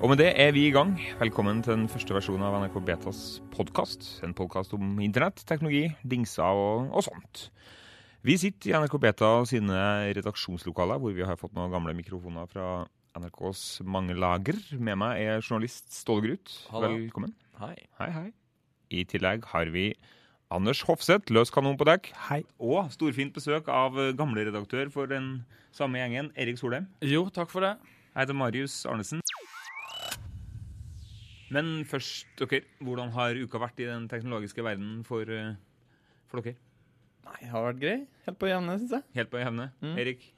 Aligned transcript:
Og 0.00 0.08
med 0.08 0.16
det 0.16 0.30
er 0.40 0.54
vi 0.56 0.62
i 0.64 0.72
gang. 0.72 0.94
Velkommen 1.20 1.58
til 1.60 1.74
den 1.74 1.88
første 1.92 2.14
versjonen 2.16 2.40
av 2.46 2.54
NRK 2.62 2.78
Betas 2.88 3.18
podkast. 3.52 4.06
En 4.24 4.32
podkast 4.32 4.72
om 4.72 4.94
internett, 5.04 5.42
teknologi, 5.44 5.90
dingser 6.08 6.56
og, 6.56 6.86
og, 6.88 7.02
sånt. 7.04 7.42
Vi 8.24 8.38
sitter 8.40 8.70
i 8.70 8.72
NRK 8.80 8.96
Beta 9.02 9.28
sine 9.50 9.82
redaksjonslokaler, 10.16 10.96
hvor 11.02 11.12
vi 11.12 11.26
har 11.28 11.36
fått 11.36 11.52
noen 11.52 11.68
gamle 11.74 11.92
mikrofoner 11.98 12.48
fra 12.48 12.70
NRKs 13.20 13.82
mange 13.84 14.16
lager. 14.16 14.56
Med 14.80 14.96
meg 15.02 15.20
er 15.20 15.44
journalist 15.44 15.92
Ståle 15.92 16.24
Grut. 16.24 16.56
Velkommen. 16.72 17.36
Hei. 17.60 17.74
Hei, 18.00 18.10
hei. 18.16 18.26
I 18.96 19.04
tillegg 19.04 19.44
har 19.52 19.68
vi 19.76 19.90
Anders 20.48 20.80
Hofseth, 20.88 21.28
løs 21.28 21.52
kanon 21.52 21.76
på 21.76 21.84
dekk. 21.90 22.08
Hei. 22.30 22.40
Og 22.56 22.88
storfint 22.96 23.36
besøk 23.36 23.68
av 23.68 24.00
gamle 24.16 24.48
redaktør 24.48 24.88
for 24.96 25.12
den 25.12 25.42
samme 25.76 26.00
gjengen, 26.00 26.32
Erik 26.40 26.56
Solheim. 26.56 26.88
Jo, 27.04 27.26
takk 27.28 27.52
for 27.52 27.68
det. 27.68 27.76
Jeg 28.14 28.24
heter 28.24 28.40
Marius 28.40 28.86
Arnesen. 28.88 29.20
Men 31.54 31.84
først, 31.88 32.28
dere, 32.38 32.62
hvordan 32.84 33.14
har 33.16 33.38
uka 33.38 33.60
vært 33.62 33.80
i 33.82 33.88
den 33.88 34.06
teknologiske 34.10 34.64
verden 34.64 35.00
for, 35.06 35.26
uh, 35.26 35.54
for 36.30 36.42
dere? 36.44 36.58
Nei, 37.26 37.38
det 37.42 37.52
har 37.52 37.66
vært 37.68 37.80
grei. 37.82 37.96
Helt 38.26 38.38
på 38.40 38.50
jevne, 38.50 38.76
syns 38.80 38.94
jeg. 38.98 39.08
Helt 39.18 39.32
på 39.32 39.40
jevne. 39.42 39.70
Mm. 39.82 39.96
Erik? 40.02 40.28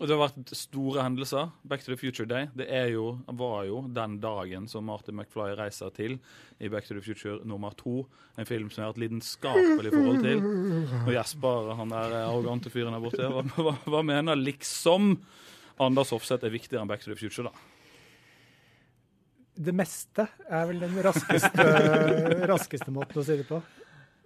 Og 0.00 0.08
Det 0.08 0.16
har 0.16 0.24
vært 0.24 0.54
store 0.58 1.04
hendelser. 1.04 1.50
Back 1.70 1.84
to 1.84 1.92
the 1.92 1.96
Future 1.96 2.26
Day 2.26 2.48
Det 2.58 2.66
jo, 2.90 3.12
var 3.38 3.60
jo 3.68 3.84
den 3.94 4.16
dagen 4.18 4.66
som 4.66 4.88
Martin 4.90 5.14
McFly 5.14 5.54
reiser 5.54 5.92
til 5.94 6.16
i 6.58 6.68
Back 6.68 6.88
to 6.88 6.96
the 6.96 7.02
Future 7.04 7.38
nummer 7.46 7.70
to. 7.78 8.08
En 8.36 8.48
film 8.48 8.70
som 8.70 8.82
jeg 8.82 8.88
har 8.88 8.92
hatt 8.92 9.02
lidenskapelig 9.04 9.92
forhold 9.94 10.24
til. 10.26 10.42
Og 11.04 11.12
Jesper, 11.14 11.70
han 11.78 11.94
der 11.94 12.16
arrogante 12.24 12.74
fyren 12.74 12.96
der 12.96 13.04
borte, 13.04 13.30
hva, 13.30 13.44
hva, 13.54 13.76
hva 13.86 14.02
mener 14.02 14.40
liksom 14.40 15.14
Anders 15.78 16.10
Hofseth 16.10 16.46
er 16.46 16.54
viktigere 16.54 16.82
enn 16.82 16.90
Back 16.90 17.06
to 17.06 17.12
the 17.12 17.18
Future, 17.18 17.46
da? 17.46 17.73
Det 19.54 19.74
meste 19.76 20.26
er 20.48 20.68
vel 20.68 20.82
den 20.82 21.00
raskeste, 21.04 21.64
raskeste 22.52 22.94
måten 22.94 23.22
å 23.22 23.26
si 23.26 23.38
det 23.38 23.46
på. 23.48 23.60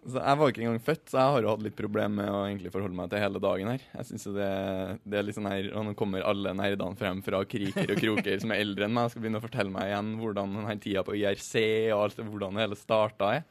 Så 0.09 0.23
jeg 0.23 0.39
var 0.41 0.51
ikke 0.51 0.63
engang 0.63 0.81
født, 0.81 1.03
så 1.11 1.19
jeg 1.19 1.33
har 1.35 1.45
jo 1.45 1.51
hatt 1.51 1.65
litt 1.67 1.77
problemer 1.77 2.23
med 2.23 2.31
å 2.33 2.45
egentlig 2.47 2.71
forholde 2.73 2.97
meg 2.97 3.11
til 3.13 3.21
hele 3.21 3.43
dagen 3.45 3.69
her. 3.73 3.83
Jeg 3.99 4.09
synes 4.09 4.25
det, 4.39 4.51
det 5.05 5.19
er 5.19 5.27
litt 5.27 5.37
sånn 5.37 5.51
her, 5.51 5.69
og 5.75 5.85
Nå 5.85 5.95
kommer 5.99 6.25
alle 6.25 6.55
nerdene 6.57 6.97
frem 6.97 7.21
fra 7.27 7.43
kriker 7.51 7.93
og 7.93 8.01
kroker 8.01 8.41
som 8.41 8.55
er 8.55 8.63
eldre 8.63 8.87
enn 8.87 8.95
meg 8.97 9.09
og 9.09 9.13
skal 9.13 9.25
begynne 9.25 9.43
å 9.43 9.45
fortelle 9.45 9.75
meg 9.75 9.91
igjen 9.91 10.15
hvordan 10.23 10.55
denne 10.57 10.79
tida 10.85 11.05
på 11.05 11.19
IRC 11.19 11.53
og 11.97 12.07
alt, 12.07 12.23
hvordan 12.23 12.57
det 12.57 12.65
hele 12.65 12.79
starta 12.81 13.35
er. 13.41 13.45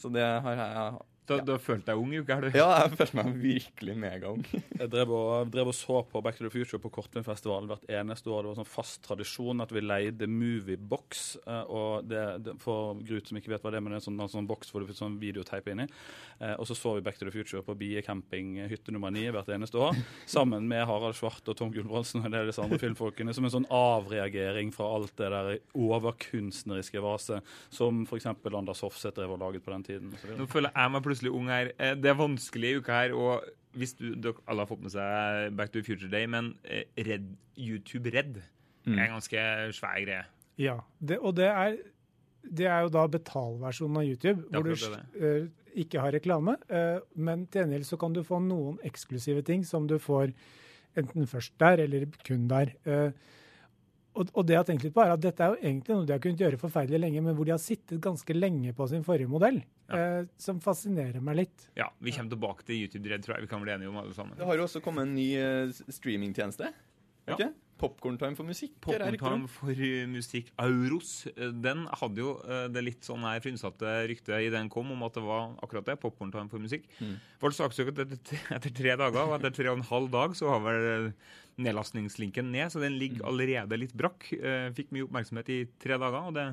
Så 0.00 0.10
det 0.10 0.24
har 0.24 0.64
jeg 0.64 0.98
da, 1.30 1.38
ja. 1.40 1.46
da 1.46 1.56
følte 1.62 1.92
deg 1.92 2.00
ung 2.00 2.12
i 2.14 2.20
uka 2.20 2.36
er 2.36 2.46
du? 2.46 2.58
Ja, 2.58 2.68
jeg 2.82 2.96
følte 2.98 3.18
meg 3.20 3.30
virkelig 3.40 3.96
megaung. 4.02 4.42
jeg 4.50 4.90
drev 4.92 5.12
og, 5.14 5.50
drev 5.52 5.70
og, 5.70 5.76
så 5.76 6.02
på 6.10 6.22
Back 6.24 6.38
to 6.38 6.46
the 6.46 6.52
Future 6.52 6.80
på 6.82 6.90
Kortfilmfestivalen 6.94 7.70
hvert 7.70 7.86
eneste 8.00 8.32
år. 8.32 8.42
Det 8.42 8.52
var 8.52 8.60
sånn 8.60 8.70
fast 8.70 9.02
tradisjon 9.06 9.62
at 9.64 9.74
vi 9.74 9.84
leide 9.84 10.28
Moviebox. 10.30 11.24
Eh, 11.44 11.62
og 11.70 12.08
det, 12.10 12.24
det, 12.46 12.56
For 12.62 12.98
Grut 13.06 13.30
som 13.30 13.38
ikke 13.40 13.54
vet 13.54 13.64
hva 13.64 13.72
det 13.72 13.80
er, 13.80 13.84
men 13.86 13.94
det 13.94 14.00
er 14.00 14.02
en 14.02 14.08
sånn, 14.08 14.20
en 14.26 14.34
sånn 14.34 14.50
boks 14.50 14.72
hvor 14.72 14.82
du 14.82 14.90
får 14.90 15.00
sånn 15.00 15.18
videoteip 15.22 15.70
inni. 15.72 15.86
Eh, 16.40 16.56
og 16.56 16.66
så 16.68 16.76
så 16.78 16.96
vi 16.96 17.04
Back 17.06 17.20
to 17.20 17.28
the 17.28 17.34
Future 17.34 17.62
på 17.66 17.76
Bie 17.78 18.02
camping 18.06 18.56
hytte 18.70 18.94
nummer 18.94 19.14
ni 19.14 19.26
hvert 19.30 19.50
eneste 19.54 19.78
år. 19.80 19.98
Sammen 20.30 20.66
med 20.70 20.84
Harald 20.88 21.18
Svart 21.18 21.46
og 21.50 21.58
Tom 21.58 21.72
Gulbrandsen 21.74 22.24
og 22.24 22.36
disse 22.50 22.64
andre 22.64 22.80
filmfolkene. 22.82 23.34
Som 23.36 23.46
en 23.46 23.54
sånn 23.54 23.68
avreagering 23.70 24.74
fra 24.74 24.88
alt 24.96 25.14
det 25.20 25.30
der 25.30 25.52
overkunstneriske 25.78 27.02
vaset 27.04 27.46
som 27.70 28.04
f.eks. 28.06 28.28
Anders 28.50 28.82
Hofseth 28.84 29.16
drev 29.16 29.36
og 29.36 29.42
laget 29.42 29.64
på 29.64 29.72
den 29.72 29.84
tiden. 29.86 30.14
Nå 30.38 30.46
føler 30.50 30.72
jeg 30.74 30.92
meg 30.92 31.04
plutselig 31.04 31.19
plutselig 31.20 31.36
ung 31.36 31.50
her. 31.52 31.72
Eh, 31.78 31.96
det 31.96 32.10
er 32.10 32.18
vanskelig 32.18 32.70
i 32.70 32.78
uka 32.80 32.92
her. 33.02 33.14
og 33.14 33.44
hvis 33.72 33.94
du, 33.94 34.14
dere 34.18 34.34
alle 34.48 34.64
har 34.64 34.66
fått 34.66 34.82
med 34.82 34.90
seg 34.90 35.54
Back 35.54 35.70
to 35.70 35.78
the 35.78 35.86
Future 35.86 36.10
Day, 36.10 36.26
men 36.26 36.56
eh, 36.64 36.84
Red, 36.98 37.36
YouTube 37.56 38.10
Red 38.10 38.40
mm. 38.86 38.96
er 38.98 39.04
en 39.04 39.14
ganske 39.14 39.44
svær 39.76 40.00
greie. 40.02 40.24
Ja, 40.58 40.80
det, 40.98 41.20
og 41.20 41.36
det 41.36 41.46
er, 41.46 41.76
det 42.42 42.66
er, 42.66 42.80
jo 42.82 42.90
da 42.90 43.06
betalversjonen 43.06 44.00
av 44.00 44.08
YouTube, 44.08 44.42
hvor 44.50 44.66
du 44.66 44.74
uh, 44.74 45.46
ikke 45.78 46.02
har 46.02 46.12
reklame. 46.12 46.56
Uh, 46.68 46.98
men 47.14 47.46
til 47.46 47.62
gjengjeld 47.62 47.86
så 47.86 47.96
kan 48.00 48.12
du 48.16 48.24
få 48.26 48.40
noen 48.42 48.80
eksklusive 48.84 49.44
ting 49.46 49.62
som 49.64 49.86
du 49.88 49.96
får 50.02 50.34
enten 50.98 51.30
først 51.30 51.54
der 51.62 51.86
eller 51.86 52.10
kun 52.26 52.48
der. 52.50 52.74
Uh, 52.84 53.14
og, 54.10 54.30
og, 54.34 54.42
det 54.46 54.56
jeg 54.56 54.60
har 54.60 54.66
tenkt 54.66 54.84
litt 54.86 54.94
på 54.94 55.02
er 55.04 55.12
at 55.14 55.22
Dette 55.22 55.44
er 55.44 55.52
jo 55.54 55.60
egentlig 55.60 55.94
noe 55.94 56.06
de 56.08 56.14
har 56.16 56.22
kunnet 56.22 56.42
gjøre 56.42 56.58
forferdelig 56.58 56.98
lenge, 56.98 57.22
men 57.22 57.36
hvor 57.38 57.46
de 57.46 57.54
har 57.54 57.62
sittet 57.62 58.00
ganske 58.02 58.34
lenge 58.34 58.72
på 58.74 58.88
sin 58.90 59.04
forrige 59.06 59.30
modell. 59.30 59.60
Ja. 59.90 60.00
Eh, 60.00 60.28
som 60.40 60.58
fascinerer 60.62 61.22
meg 61.24 61.38
litt. 61.44 61.66
Ja, 61.78 61.88
Vi 62.02 62.14
kommer 62.14 62.34
tilbake 62.34 62.66
til 62.66 62.84
YouTube-redd, 62.84 63.24
tror 63.26 63.36
jeg 63.36 63.46
vi 63.46 63.50
kan 63.52 63.62
bli 63.62 63.74
enige 63.74 63.92
om 63.92 63.98
alle 64.02 64.14
sammen. 64.16 64.38
Det 64.38 64.46
har 64.48 64.58
jo 64.58 64.66
også 64.66 64.82
kommet 64.82 65.06
en 65.06 65.14
ny 65.14 65.28
uh, 65.38 65.82
streamingtjeneste. 65.94 66.72
Ja. 67.30 67.36
Okay? 67.36 67.50
Popkorntime 67.80 68.36
for 68.36 68.48
musikk. 68.48 68.74
Popkorntime 68.84 69.48
for 69.50 69.72
uh, 69.72 70.06
musikk. 70.10 70.50
Auros. 70.60 71.12
Uh, 71.32 71.48
den 71.64 71.86
hadde 72.02 72.22
jo 72.22 72.36
uh, 72.44 72.66
det 72.72 72.84
litt 72.84 73.06
sånn 73.06 73.24
her 73.24 73.40
frynsete 73.44 73.94
ryktet 74.10 74.46
i 74.46 74.50
den 74.52 74.68
kom 74.72 74.92
om 74.92 75.06
at 75.06 75.16
det 75.16 75.24
var 75.24 75.54
akkurat 75.64 75.88
det. 75.88 75.98
Popkorntime 76.02 76.52
for 76.52 76.62
musikk. 76.62 76.88
Mm. 77.00 77.16
Ble 77.40 77.52
saksøkt 77.56 78.04
etter, 78.04 78.18
etter, 78.56 78.74
tre 78.76 78.96
dager, 79.00 79.22
og 79.24 79.38
etter 79.38 79.56
tre 79.56 79.72
og 79.72 79.80
en 79.80 79.88
halv 79.90 80.12
dag 80.12 80.36
så 80.38 80.52
har 80.52 80.66
vel 80.66 81.12
nedlastningslinken 81.60 82.52
ned, 82.52 82.70
så 82.72 82.82
den 82.82 82.98
ligger 83.00 83.24
mm. 83.24 83.28
allerede 83.30 83.78
litt 83.80 83.94
brakk. 83.96 84.28
Eh, 84.36 84.68
fikk 84.76 84.92
mye 84.94 85.06
oppmerksomhet 85.06 85.50
i 85.52 85.62
tre 85.80 85.98
dager. 86.00 86.28
og 86.30 86.36
det 86.36 86.48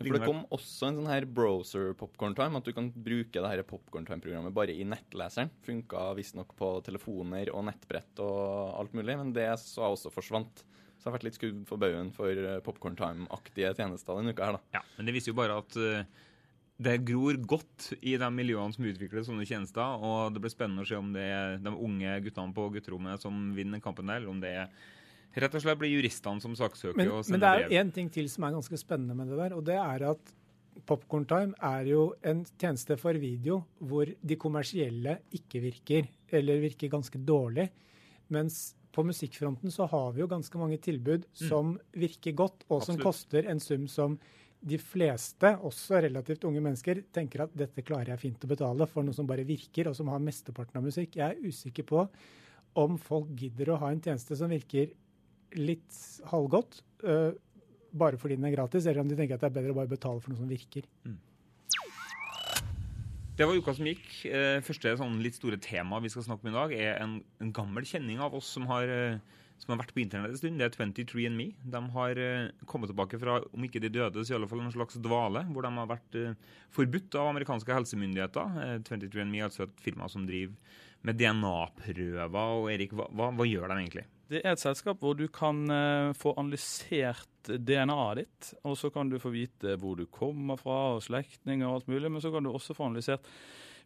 for 0.00 0.16
det 0.16 0.24
kom 0.24 0.40
også 0.48 0.88
en 0.88 0.98
sånn 1.00 1.10
her 1.10 1.26
browser 1.28 1.90
popcorn 1.98 2.32
time, 2.36 2.56
at 2.56 2.64
du 2.64 2.72
kan 2.76 2.88
bruke 2.90 3.36
det 3.36 3.50
her 3.52 3.60
popcorn 3.68 4.06
time-programmet 4.08 4.54
bare 4.56 4.72
i 4.72 4.86
nettleseren. 4.88 5.52
Funka 5.66 6.06
visstnok 6.16 6.54
på 6.56 6.72
telefoner 6.86 7.52
og 7.52 7.66
nettbrett 7.68 8.22
og 8.24 8.78
alt 8.80 8.96
mulig, 8.96 9.18
men 9.20 9.34
det 9.36 9.50
så 9.60 9.90
også 9.90 10.12
forsvant. 10.14 10.64
Så 11.00 11.06
jeg 11.06 11.10
har 11.10 11.16
vært 11.18 11.26
litt 11.28 11.36
skudd 11.36 11.60
for 11.68 11.80
baugen 11.80 12.10
for 12.16 12.32
eh, 12.32 12.58
popcorn 12.64 12.96
time-aktige 12.96 13.74
tjenester 13.76 14.16
denne 14.16 14.32
uka 14.32 14.48
her, 14.48 14.58
da. 14.58 14.80
Ja, 14.80 14.82
men 14.96 15.08
det 15.08 15.14
viser 15.16 15.32
jo 15.32 15.38
bare 15.38 15.58
at 15.62 15.76
uh, 15.80 16.26
det 16.80 16.96
gror 17.08 17.36
godt 17.48 17.90
i 18.00 18.14
de 18.20 18.30
miljøene 18.32 18.76
som 18.76 18.88
utvikler 18.88 19.24
sånne 19.24 19.44
tjenester. 19.48 20.00
Og 20.00 20.32
det 20.32 20.40
blir 20.44 20.52
spennende 20.52 20.84
å 20.84 20.88
se 20.88 20.96
om 20.96 21.12
det 21.12 21.26
er 21.28 21.60
de 21.60 21.72
unge 21.72 22.16
guttene 22.24 22.56
på 22.56 22.66
gutterommet 22.76 23.24
som 23.24 23.50
vinner 23.56 23.84
kampen 23.84 24.08
der, 24.08 24.20
eller 24.20 24.32
om 24.32 24.40
det 24.40 24.54
er 24.62 24.72
rett 25.34 25.54
og 25.54 25.62
slett 25.62 25.78
blir 25.78 25.92
juristene 25.92 26.42
som 26.42 26.56
saksøker 26.58 26.98
men, 26.98 27.12
og 27.14 27.24
sender 27.26 27.38
brev. 27.38 27.64
Men 27.66 27.70
det 27.70 27.78
er 27.78 27.84
én 27.84 27.94
ting 27.94 28.10
til 28.12 28.28
som 28.32 28.46
er 28.46 28.56
ganske 28.56 28.80
spennende 28.80 29.16
med 29.18 29.30
det 29.30 29.38
der, 29.38 29.56
og 29.56 29.64
det 29.68 29.78
er 29.78 30.06
at 30.10 30.34
Popcorn 30.86 31.26
Time 31.28 31.54
er 31.66 31.86
jo 31.90 32.02
en 32.26 32.42
tjeneste 32.58 32.96
for 32.98 33.16
video 33.20 33.60
hvor 33.78 34.08
de 34.08 34.36
kommersielle 34.40 35.20
ikke 35.36 35.62
virker, 35.62 36.10
eller 36.32 36.62
virker 36.62 36.92
ganske 36.92 37.20
dårlig. 37.26 37.68
Mens 38.32 38.72
på 38.94 39.04
musikkfronten 39.06 39.70
så 39.74 39.86
har 39.90 40.12
vi 40.14 40.22
jo 40.24 40.28
ganske 40.30 40.58
mange 40.58 40.80
tilbud 40.82 41.26
mm. 41.26 41.46
som 41.46 41.76
virker 41.94 42.34
godt, 42.38 42.64
og 42.70 42.82
som 42.86 42.98
koster 42.98 43.46
en 43.50 43.62
sum 43.62 43.86
som 43.90 44.18
de 44.60 44.76
fleste, 44.76 45.54
også 45.64 46.02
relativt 46.04 46.44
unge 46.44 46.60
mennesker, 46.60 47.00
tenker 47.14 47.46
at 47.46 47.54
dette 47.56 47.84
klarer 47.86 48.12
jeg 48.12 48.22
fint 48.26 48.42
å 48.44 48.50
betale 48.50 48.88
for 48.90 49.06
noe 49.06 49.16
som 49.16 49.28
bare 49.28 49.46
virker, 49.48 49.88
og 49.88 49.96
som 49.96 50.10
har 50.12 50.20
mesteparten 50.20 50.80
av 50.80 50.84
musikk. 50.84 51.16
Jeg 51.16 51.32
er 51.32 51.48
usikker 51.48 51.86
på 51.88 52.04
om 52.80 52.98
folk 53.00 53.30
gidder 53.40 53.72
å 53.72 53.78
ha 53.80 53.90
en 53.90 54.02
tjeneste 54.02 54.36
som 54.38 54.52
virker 54.52 54.92
litt 55.58 55.96
halvgodt, 56.30 56.82
uh, 57.06 57.32
bare 57.90 58.20
fordi 58.20 58.38
den 58.38 58.46
er 58.50 58.54
gratis, 58.54 58.86
eller 58.86 59.02
om 59.02 59.10
de 59.10 59.18
tenker 59.18 59.36
at 59.36 59.44
det 59.44 59.50
er 59.50 59.58
bedre 59.58 59.74
å 59.74 59.80
bare 59.80 59.90
betale 59.90 60.22
for 60.22 60.32
noe 60.32 60.40
som 60.42 60.50
virker. 60.50 60.86
Mm. 61.08 61.18
Det 63.40 63.46
var 63.48 63.56
uka 63.56 63.72
som 63.72 63.86
gikk. 63.88 64.08
Eh, 64.28 64.58
første 64.60 64.90
sånn 65.00 65.14
litt 65.24 65.38
store 65.38 65.56
tema 65.64 65.96
vi 66.04 66.10
skal 66.12 66.26
snakke 66.26 66.44
om 66.44 66.50
i 66.50 66.56
dag, 66.58 66.74
er 66.76 66.98
en, 67.00 67.14
en 67.40 67.52
gammel 67.56 67.86
kjenning 67.88 68.20
av 68.20 68.34
oss 68.36 68.50
som 68.52 68.66
har 68.68 68.90
uh, 68.92 69.38
som 69.60 69.72
har 69.72 69.80
vært 69.82 69.94
på 69.96 70.00
internett 70.00 70.32
en 70.32 70.40
stund, 70.40 70.60
det 70.60 70.66
er 70.70 70.76
23andMe. 70.76 71.50
De 71.72 71.80
har 71.94 72.20
kommet 72.68 72.88
tilbake 72.88 73.18
fra, 73.20 73.34
om 73.52 73.64
ikke 73.66 73.82
de 73.84 73.90
døde, 73.92 74.22
så 74.24 74.32
i 74.32 74.36
alle 74.38 74.48
fall 74.48 74.62
en 74.64 74.72
slags 74.72 74.96
dvale, 75.04 75.42
hvor 75.52 75.66
de 75.66 75.72
har 75.76 75.88
vært 75.90 76.16
forbudt 76.72 77.18
av 77.20 77.28
amerikanske 77.32 77.76
helsemyndigheter. 77.76 78.54
Uh, 78.56 78.78
23andMe 78.88 79.42
er 79.42 79.50
altså 79.50 79.66
et 79.66 79.84
firma 79.84 80.08
som 80.12 80.24
driver 80.28 80.56
med 81.06 81.20
DNA-prøver. 81.20 82.56
Og 82.60 82.70
Erik, 82.72 82.94
hva, 82.96 83.08
hva, 83.12 83.30
hva, 83.36 83.46
gjør 83.48 83.68
de 83.68 83.78
egentlig? 83.78 84.06
Det 84.30 84.44
er 84.44 84.54
et 84.54 84.62
selskap 84.62 85.00
hvor 85.02 85.16
du 85.18 85.26
kan 85.32 85.64
uh, 85.66 86.12
få 86.14 86.36
analysert 86.38 87.26
DNA-et 87.50 88.20
ditt, 88.20 88.50
og 88.68 88.76
så 88.78 88.90
kan 88.94 89.08
du 89.10 89.18
få 89.18 89.32
vite 89.34 89.74
hvor 89.80 89.96
du 89.98 90.04
kommer 90.12 90.60
fra, 90.60 90.94
og 90.94 91.02
slektninger 91.02 91.66
og 91.66 91.80
alt 91.80 91.90
mulig, 91.90 92.10
men 92.12 92.22
så 92.22 92.30
kan 92.30 92.44
du 92.44 92.52
også 92.52 92.76
få 92.76 92.90
analysert 92.90 93.26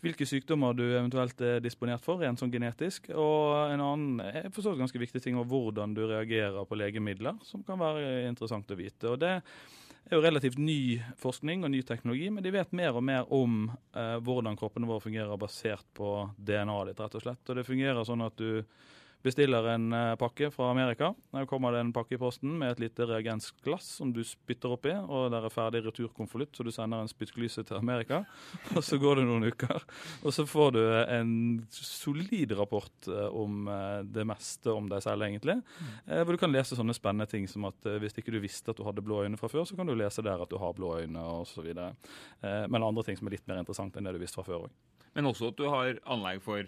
hvilke 0.04 0.26
sykdommer 0.28 0.74
du 0.76 0.82
eventuelt 0.84 1.38
er 1.40 1.62
disponert 1.64 2.04
for, 2.04 2.20
rent 2.20 2.40
sånn 2.40 2.52
genetisk. 2.52 3.08
Og 3.16 3.72
en 3.72 3.80
annen 3.80 4.20
er 4.20 4.50
forstått 4.52 4.76
ganske 4.82 5.00
viktig 5.00 5.22
ting 5.24 5.38
er 5.40 5.48
hvordan 5.48 5.94
du 5.96 6.02
reagerer 6.10 6.66
på 6.68 6.76
legemidler, 6.76 7.38
som 7.46 7.64
kan 7.64 7.80
være 7.80 8.26
interessant 8.28 8.68
å 8.68 8.76
vite. 8.76 9.14
Og 9.14 9.22
det 9.22 9.38
er 9.38 10.18
jo 10.18 10.20
relativt 10.20 10.60
ny 10.60 10.98
forskning 11.22 11.64
og 11.64 11.72
ny 11.72 11.80
teknologi, 11.88 12.28
men 12.28 12.44
de 12.44 12.52
vet 12.52 12.76
mer 12.76 12.98
og 12.98 13.06
mer 13.06 13.30
om 13.32 13.70
eh, 13.70 14.18
hvordan 14.20 14.58
kroppene 14.60 14.90
våre 14.90 15.06
fungerer 15.06 15.40
basert 15.40 15.86
på 15.96 16.10
DNA-et 16.36 16.92
ditt, 16.92 17.00
rett 17.00 17.16
og 17.16 17.24
slett. 17.24 17.48
Og 17.48 17.56
det 17.56 17.68
fungerer 17.70 18.04
sånn 18.04 18.26
at 18.26 18.36
du 18.36 18.60
bestiller 19.24 19.64
en 19.72 19.92
eh, 19.92 20.14
pakke 20.20 20.50
fra 20.52 20.68
Amerika. 20.70 21.14
Der 21.32 21.46
kommer 21.48 21.72
det 21.72 21.80
en 21.80 21.92
pakke 21.96 22.16
i 22.16 22.20
posten 22.20 22.58
med 22.60 22.74
et 22.74 22.82
lite 22.82 23.06
reagensglass 23.08 23.86
som 23.98 24.12
du 24.12 24.20
spytter 24.26 24.74
oppi, 24.76 24.92
og 24.92 25.30
der 25.32 25.46
er 25.46 25.54
ferdig 25.54 25.80
returkonvolutt, 25.86 26.52
så 26.56 26.66
du 26.66 26.70
sender 26.74 27.00
en 27.00 27.10
spyttglyse 27.10 27.64
til 27.64 27.78
Amerika. 27.78 28.22
Og 28.76 28.84
så 28.84 28.98
går 29.00 29.20
det 29.20 29.26
noen 29.28 29.48
uker, 29.48 29.82
og 30.24 30.32
så 30.34 30.44
får 30.48 30.72
du 30.74 30.80
en 30.82 31.32
solid 31.72 32.52
rapport 32.58 33.08
eh, 33.08 33.28
om 33.30 33.68
eh, 33.70 34.00
det 34.04 34.26
meste 34.28 34.72
om 34.72 34.88
deg 34.90 35.02
selv, 35.04 35.24
egentlig. 35.24 35.56
Hvor 36.04 36.34
du 36.34 36.40
kan 36.40 36.52
lese 36.52 36.76
sånne 36.76 36.94
spennende 36.96 37.26
ting 37.30 37.46
som 37.50 37.66
at 37.68 37.86
hvis 38.02 38.16
ikke 38.20 38.34
du 38.34 38.40
visste 38.42 38.72
at 38.72 38.78
du 38.78 38.84
hadde 38.86 39.04
blå 39.04 39.22
øyne 39.24 39.38
fra 39.40 39.48
før, 39.52 39.64
så 39.68 39.76
kan 39.78 39.88
du 39.88 39.94
lese 39.96 40.24
der 40.24 40.42
at 40.42 40.50
du 40.50 40.58
har 40.60 40.74
blå 40.76 40.96
øyne, 41.00 41.22
osv. 41.44 41.70
Men 42.42 42.82
andre 42.82 43.04
ting 43.06 43.18
som 43.18 43.28
er 43.28 43.36
litt 43.36 43.46
mer 43.48 43.62
interessant 43.62 43.96
enn 43.96 44.08
det 44.08 44.16
du 44.16 44.22
visste 44.22 44.40
fra 44.40 44.48
før 44.48 44.66
òg. 44.66 44.74
Men 45.14 45.30
også 45.30 45.52
at 45.52 45.60
du 45.60 45.68
har 45.70 46.00
anlegg 46.10 46.42
for 46.44 46.66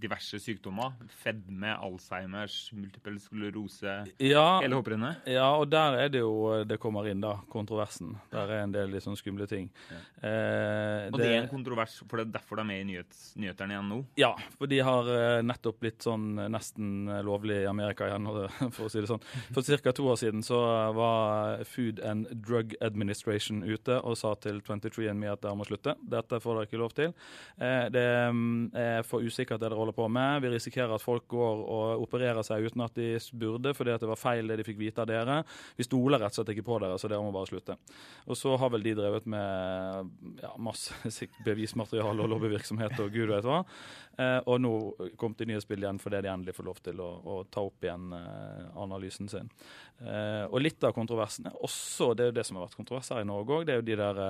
diverse 0.00 0.38
sykdommer. 0.42 0.94
Fedme, 1.22 1.74
Alzheimers, 1.74 2.56
multiple 2.76 3.18
sklerose, 3.22 3.96
ja, 4.22 4.46
hele 4.62 4.78
hopprennet. 4.78 5.26
Ja, 5.30 5.48
og 5.58 5.68
der 5.72 5.98
er 6.04 6.12
det 6.12 6.22
jo 6.22 6.64
det 6.66 6.78
kommer 6.82 7.08
inn, 7.10 7.22
da. 7.22 7.36
Kontroversen. 7.52 8.14
Der 8.32 8.50
er 8.50 8.64
en 8.64 8.74
del 8.74 8.92
litt 8.94 9.04
sånn 9.06 9.18
skumle 9.18 9.46
ting. 9.50 9.70
Ja. 9.90 10.00
Eh, 10.24 11.08
og 11.10 11.18
det, 11.18 11.24
det, 11.24 11.30
er 11.30 11.42
en 11.42 11.50
kontrovers, 11.52 11.96
for 12.04 12.20
det 12.20 12.28
er 12.28 12.34
derfor 12.38 12.60
de 12.60 12.64
er 12.64 12.70
med 12.70 12.82
i 12.82 12.88
nyhets, 12.92 13.22
nyhetene 13.40 13.76
igjen 13.76 13.90
nå? 13.92 14.00
Ja, 14.20 14.32
for 14.58 14.70
de 14.70 14.80
har 14.86 15.10
eh, 15.14 15.40
nettopp 15.46 15.80
blitt 15.82 16.04
sånn 16.04 16.38
eh, 16.38 16.50
nesten 16.52 17.10
lovlig 17.26 17.62
i 17.62 17.70
Amerika 17.70 18.08
igjen, 18.10 18.28
for 18.76 18.88
å 18.88 18.92
si 18.92 19.02
det 19.02 19.10
sånn. 19.10 19.24
For 19.54 19.64
ca. 19.84 19.94
to 19.94 20.08
år 20.12 20.20
siden 20.20 20.44
så 20.46 20.60
var 20.96 21.64
Food 21.68 22.02
and 22.04 22.28
Drug 22.44 22.74
Administration 22.84 23.62
ute 23.64 24.00
og 24.02 24.18
sa 24.18 24.34
til 24.40 24.60
23andMe 24.64 25.30
at 25.32 25.42
dere 25.44 25.58
må 25.58 25.66
slutte. 25.68 25.96
Dette 26.02 26.40
får 26.42 26.58
dere 26.58 26.68
ikke 26.68 26.82
lov 26.82 26.94
til. 26.96 27.14
Eh, 27.58 27.86
det 27.94 28.06
mm, 28.34 28.72
er 28.78 29.06
for 29.06 29.24
usikkert 29.24 29.62
det 29.62 29.70
dere 29.70 29.83
holder 29.84 29.96
på 29.96 30.08
med. 30.12 30.42
Vi 30.42 30.52
risikerer 30.56 30.94
at 30.96 31.04
folk 31.04 31.26
går 31.30 31.62
og 31.76 32.04
opererer 32.04 32.42
seg 32.46 32.66
uten 32.66 32.84
at 32.84 32.96
de 32.98 33.12
burde, 33.38 33.74
fordi 33.76 33.96
det 34.00 34.10
var 34.10 34.20
feil 34.20 34.50
det 34.50 34.58
de 34.60 34.66
fikk 34.66 34.80
vite 34.80 35.04
av 35.04 35.10
dere. 35.10 35.40
Vi 35.78 35.86
stoler 35.86 36.22
rett 36.22 36.34
og 36.34 36.40
slett 36.40 36.54
ikke 36.54 36.66
på 36.66 36.80
dere, 36.82 36.98
så 37.00 37.10
dere 37.10 37.22
må 37.24 37.32
bare 37.34 37.50
slutte. 37.50 37.76
Og 38.26 38.38
så 38.38 38.56
har 38.60 38.72
vel 38.74 38.86
de 38.86 38.96
drevet 38.98 39.28
med 39.30 40.40
ja, 40.42 40.54
masse 40.58 40.96
bevismateriale 41.46 42.24
og 42.24 42.32
lobbyvirksomhet 42.34 42.98
og 43.04 43.14
gud 43.14 43.30
vet 43.30 43.48
hva. 43.48 43.62
Eh, 44.18 44.40
og 44.46 44.60
nå 44.62 44.72
kom 45.18 45.34
de 45.38 45.48
nye 45.50 45.62
spill 45.62 45.82
igjen 45.82 45.98
fordi 45.98 46.20
de 46.22 46.30
endelig 46.30 46.54
får 46.54 46.68
lov 46.68 46.82
til 46.84 47.00
å, 47.02 47.08
å 47.26 47.38
ta 47.50 47.64
opp 47.66 47.86
igjen 47.86 48.12
eh, 48.14 48.68
analysen 48.84 49.30
sin. 49.30 49.50
Eh, 50.00 50.44
og 50.46 50.60
litt 50.62 50.84
av 50.86 50.94
kontroversen 50.94 51.50
er 51.50 51.58
også, 51.66 52.12
det 52.14 52.26
er 52.26 52.30
jo 52.30 52.38
det 52.38 52.46
som 52.46 52.60
har 52.60 52.68
vært 52.68 52.78
kontroverser 52.78 53.22
i 53.22 53.28
Norge 53.28 53.58
òg, 53.58 53.66
det 53.66 53.74
er 53.74 53.82
jo 53.82 53.88
de 53.88 53.98
der 53.98 54.22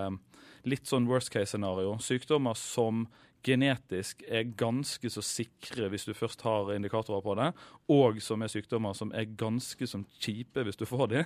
litt 0.69 0.89
sånn 0.89 1.09
worst 1.09 1.33
case-scenario. 1.35 1.99
Sykdommer 2.01 2.57
som 2.57 3.05
genetisk 3.45 4.23
er 4.25 4.51
ganske 4.59 5.11
så 5.13 5.23
sikre 5.25 5.91
hvis 5.93 6.07
du 6.09 6.15
først 6.17 6.43
har 6.47 6.73
indikatorer 6.75 7.25
på 7.25 7.35
det, 7.39 7.51
og 7.93 8.21
som 8.25 8.43
er 8.43 8.53
sykdommer 8.53 8.97
som 8.97 9.13
er 9.15 9.31
ganske 9.41 9.89
så 9.89 10.01
kjipe 10.23 10.65
hvis 10.65 10.81
du 10.81 10.87
får 10.89 11.11
de, 11.13 11.25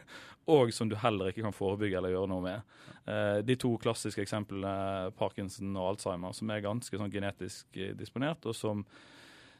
og 0.50 0.72
som 0.74 0.90
du 0.90 0.96
heller 0.98 1.30
ikke 1.30 1.46
kan 1.46 1.56
forebygge 1.56 2.00
eller 2.00 2.14
gjøre 2.16 2.32
noe 2.32 2.44
med. 2.44 2.74
Eh, 3.06 3.38
de 3.46 3.58
to 3.60 3.74
klassiske 3.80 4.24
eksemplene, 4.24 5.12
Parkinson 5.18 5.76
og 5.76 5.94
Alzheimer, 5.94 6.34
som 6.36 6.50
er 6.50 6.64
ganske 6.66 7.00
sånn 7.00 7.14
genetisk 7.14 7.78
disponert, 7.98 8.44
og 8.48 8.56
som 8.56 8.84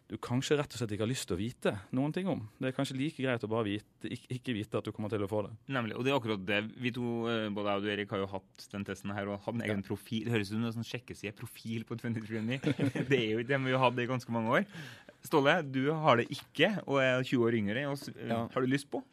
du 0.08 0.16
kanskje 0.24 0.56
rett 0.56 0.72
og 0.72 0.80
slett 0.80 0.92
ikke 0.94 1.04
har 1.04 1.10
lyst 1.10 1.26
til 1.28 1.36
å 1.36 1.38
vite 1.38 1.72
noen 1.96 2.14
ting 2.16 2.28
om. 2.32 2.40
Det 2.56 2.70
er 2.70 2.74
kanskje 2.76 2.96
like 2.96 3.20
greit 3.20 3.42
å 3.44 3.50
bare 3.52 3.66
vite, 3.66 4.08
ikke, 4.08 4.28
ikke, 4.38 4.54
vite 4.56 4.80
at 4.80 4.86
du 4.88 4.92
kommer 4.96 5.12
til 5.12 5.24
å 5.26 5.28
få 5.28 5.42
det. 5.44 5.50
Nemlig, 5.76 5.98
og 5.98 6.06
det 6.06 6.12
er 6.12 6.16
akkurat 6.16 6.46
det. 6.48 6.60
Vi 6.80 6.92
to, 6.96 7.10
eh, 7.28 7.48
både 7.52 7.74
jeg 7.74 7.82
og 7.82 7.84
du 7.84 7.90
Erik, 7.92 8.14
har 8.14 8.22
jo 8.22 8.30
hatt 8.32 8.64
den 8.72 8.86
testen 8.88 9.12
her 9.12 9.28
og 9.28 9.42
hatt 9.44 9.58
en 9.58 9.66
egen 9.66 9.82
ja. 9.82 9.88
profil. 9.90 10.24
Det 10.24 10.32
høres 10.32 10.48
ut 10.48 10.54
som 10.54 10.64
en 10.64 10.76
sånn 10.78 10.88
sjekkeside. 10.88 11.34
Profil 11.36 11.84
på 11.84 11.98
23andMe. 12.00 12.56
det 13.12 13.20
er 13.20 13.26
jo 13.34 13.42
ikke 13.42 13.52
det 13.52 13.60
vi 13.66 13.76
har 13.76 13.84
hatt 13.84 14.00
i 14.00 14.08
ganske 14.08 14.32
mange 14.32 14.56
år. 14.56 14.80
Ståle, 15.28 15.58
du 15.68 15.82
har 15.92 16.22
det 16.22 16.28
ikke 16.32 16.72
og 16.86 17.02
er 17.04 17.20
20 17.20 17.44
år 17.44 17.60
yngre 17.60 17.84
enn 17.84 17.92
oss. 17.92 18.08
Ja. 18.16 18.46
Har 18.54 18.64
du 18.64 18.72
lyst 18.72 18.88
på? 18.88 19.04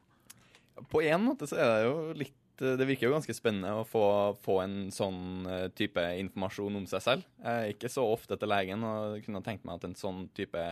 På 0.92 1.04
en 1.04 1.28
måte 1.28 1.52
så 1.52 1.60
er 1.60 1.74
det 1.74 1.86
jo 1.90 2.00
litt 2.24 2.40
det 2.60 2.88
virker 2.88 3.10
jo 3.10 3.16
ganske 3.16 3.36
spennende 3.36 3.74
å 3.76 3.86
få, 3.88 4.06
få, 4.44 4.60
en 4.64 4.90
sånn 4.94 5.48
eh, 5.50 5.68
type 5.76 6.02
informasjon 6.22 6.82
om 6.82 6.86
seg 6.90 7.04
selv. 7.04 7.30
Jeg 7.42 7.62
er 7.62 7.74
ikke 7.74 7.92
så 7.92 8.06
ofte 8.08 8.38
til 8.40 8.52
legen 8.52 8.86
og 8.88 9.18
kunne 9.26 9.44
tenkt 9.46 9.66
meg 9.68 9.80
at 9.80 9.88
en 9.90 9.98
sånn 10.00 10.28
type 10.38 10.64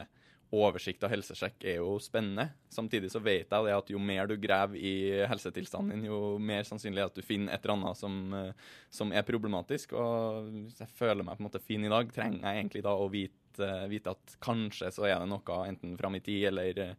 oversikt 0.54 1.02
og 1.02 1.10
helsesjekk 1.10 1.66
er 1.66 1.80
jo 1.80 1.96
spennende. 2.02 2.52
Samtidig 2.72 3.10
så 3.14 3.22
vet 3.24 3.50
jeg 3.50 3.74
at 3.74 3.90
jo 3.90 4.02
mer 4.02 4.30
du 4.30 4.36
graver 4.38 4.78
i 4.78 5.24
helsetilstanden 5.30 5.96
din, 5.96 6.12
jo 6.12 6.36
mer 6.38 6.68
sannsynlig 6.68 7.02
er 7.02 7.10
at 7.10 7.18
du 7.18 7.26
finner 7.26 7.56
et 7.56 7.66
eller 7.66 7.80
annet 7.80 8.00
som, 8.00 8.20
eh, 8.38 8.70
som, 8.94 9.14
er 9.14 9.26
problematisk. 9.28 9.96
Og 9.98 10.52
hvis 10.54 10.84
jeg 10.84 10.94
føler 11.00 11.26
meg 11.26 11.40
på 11.40 11.44
en 11.44 11.50
måte 11.50 11.64
fin 11.64 11.84
i 11.84 11.92
dag, 11.92 12.14
trenger 12.14 12.46
jeg 12.46 12.62
egentlig 12.62 12.86
da 12.86 12.94
å 12.96 13.10
vite, 13.12 13.74
vite 13.90 14.14
at 14.14 14.38
kanskje 14.44 14.94
så 14.94 15.10
er 15.10 15.20
det 15.20 15.32
noe 15.32 15.60
enten 15.68 15.98
fram 16.00 16.20
i 16.20 16.24
tid 16.26 16.52
eller 16.54 16.96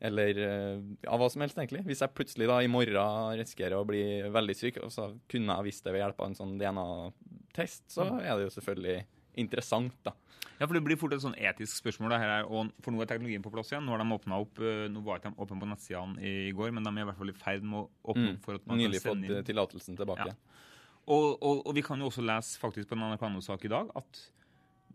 eller 0.00 0.38
eh, 0.40 0.82
ja, 1.04 1.16
hva 1.20 1.28
som 1.32 1.44
helst, 1.44 1.58
egentlig. 1.60 1.82
Hvis 1.88 2.00
jeg 2.00 2.16
plutselig 2.16 2.48
da 2.48 2.58
i 2.64 2.70
morgen 2.72 3.36
risikerer 3.40 3.76
å 3.76 3.86
bli 3.88 4.02
veldig 4.32 4.56
syk, 4.56 4.80
og 4.84 4.92
så 4.94 5.10
kunne 5.30 5.56
jeg 5.58 5.68
visst 5.68 5.84
det 5.84 5.94
ved 5.94 6.04
hjelp 6.04 6.22
av 6.22 6.30
en 6.30 6.38
sånn 6.38 6.54
DNA-test, 6.60 7.84
så 7.92 8.08
mm. 8.08 8.20
er 8.22 8.32
det 8.32 8.46
jo 8.46 8.54
selvfølgelig 8.56 8.98
interessant, 9.40 9.96
da. 10.06 10.16
Ja, 10.60 10.66
for 10.66 10.76
Det 10.76 10.82
blir 10.84 10.98
fort 11.00 11.14
et 11.16 11.22
sånn 11.22 11.36
etisk 11.40 11.78
spørsmål. 11.78 12.12
Det 12.12 12.20
her, 12.20 12.48
og 12.48 12.72
For 12.84 12.92
nå 12.92 13.00
er 13.00 13.08
teknologien 13.08 13.44
på 13.44 13.52
plass 13.52 13.70
igjen. 13.72 13.86
Nå 13.88 13.94
har 13.94 14.02
de 14.02 14.16
åpna 14.16 14.40
opp, 14.44 14.58
eh, 14.60 14.88
nå 14.92 15.00
var 15.04 15.20
ikke 15.20 15.32
de 15.32 15.40
åpne 15.40 15.62
på 15.62 15.68
nettsidene 15.70 16.20
i 16.20 16.50
går, 16.56 16.74
men 16.76 16.84
de 16.84 16.92
er 16.92 17.06
i 17.06 17.08
hvert 17.08 17.20
fall 17.20 17.32
i 17.32 17.36
ferd 17.36 17.64
med 17.64 17.78
å 17.80 18.12
åpne 18.12 18.26
mm. 18.26 18.34
opp. 18.34 18.42
for 18.44 18.60
at 18.60 18.66
man 18.68 18.80
Nylig 18.80 19.00
kan 19.00 19.06
sende 19.06 19.16
inn. 19.16 19.24
Nylig 19.24 19.38
fått 19.38 19.48
tillatelsen 19.52 20.00
tilbake. 20.00 20.28
Ja. 20.32 20.66
Og, 21.10 21.26
og, 21.40 21.62
og, 21.64 21.72
vi 21.74 21.82
kan 21.82 22.00
jo 22.00 22.10
også 22.10 22.22
lese 22.22 22.60
faktisk 22.60 22.90
på 22.90 22.98
en 22.98 23.06
NRK-sak 23.08 23.64
i 23.66 23.72
dag 23.72 23.88
at 23.98 24.20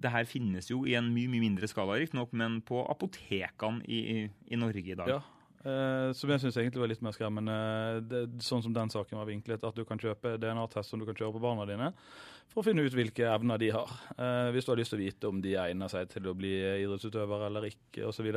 det 0.01 0.11
her 0.11 0.27
finnes 0.29 0.69
jo 0.71 0.83
i 0.87 0.95
en 0.99 1.07
mye 1.13 1.31
mye 1.31 1.43
mindre 1.47 1.69
skala, 1.71 1.97
riktignok, 1.99 2.33
men 2.35 2.59
på 2.65 2.83
apotekene 2.91 3.85
i, 3.87 4.25
i, 4.27 4.59
Norge 4.59 4.91
i 4.91 4.97
dag. 4.99 5.09
Ja, 5.09 5.19
eh, 5.63 6.11
som 6.17 6.31
jeg 6.31 6.43
syns 6.43 6.59
egentlig 6.59 6.83
var 6.83 6.91
litt 6.91 7.03
mer 7.05 7.15
skremmende. 7.15 7.57
Det, 8.05 8.23
sånn 8.45 8.63
som 8.65 8.75
den 8.75 8.91
saken 8.93 9.21
var 9.21 9.29
vinklet, 9.29 9.65
at 9.65 9.77
du 9.77 9.85
kan 9.87 10.01
kjøpe 10.01 10.35
DNA-test 10.41 10.91
som 10.91 11.01
du 11.01 11.07
kan 11.07 11.17
kjøre 11.17 11.35
på 11.37 11.43
barna 11.43 11.67
dine, 11.69 11.91
for 12.51 12.61
å 12.61 12.67
finne 12.67 12.85
ut 12.85 12.95
hvilke 12.95 13.25
evner 13.31 13.59
de 13.61 13.71
har. 13.75 13.95
Eh, 14.19 14.51
hvis 14.55 14.67
du 14.67 14.73
har 14.73 14.81
lyst 14.81 14.93
til 14.93 14.99
å 14.99 15.05
vite 15.05 15.31
om 15.31 15.41
de 15.43 15.57
egner 15.63 15.91
seg 15.91 16.11
til 16.11 16.29
å 16.29 16.35
bli 16.37 16.53
idrettsutøver 16.83 17.47
eller 17.49 17.69
ikke, 17.71 18.05
osv. 18.11 18.31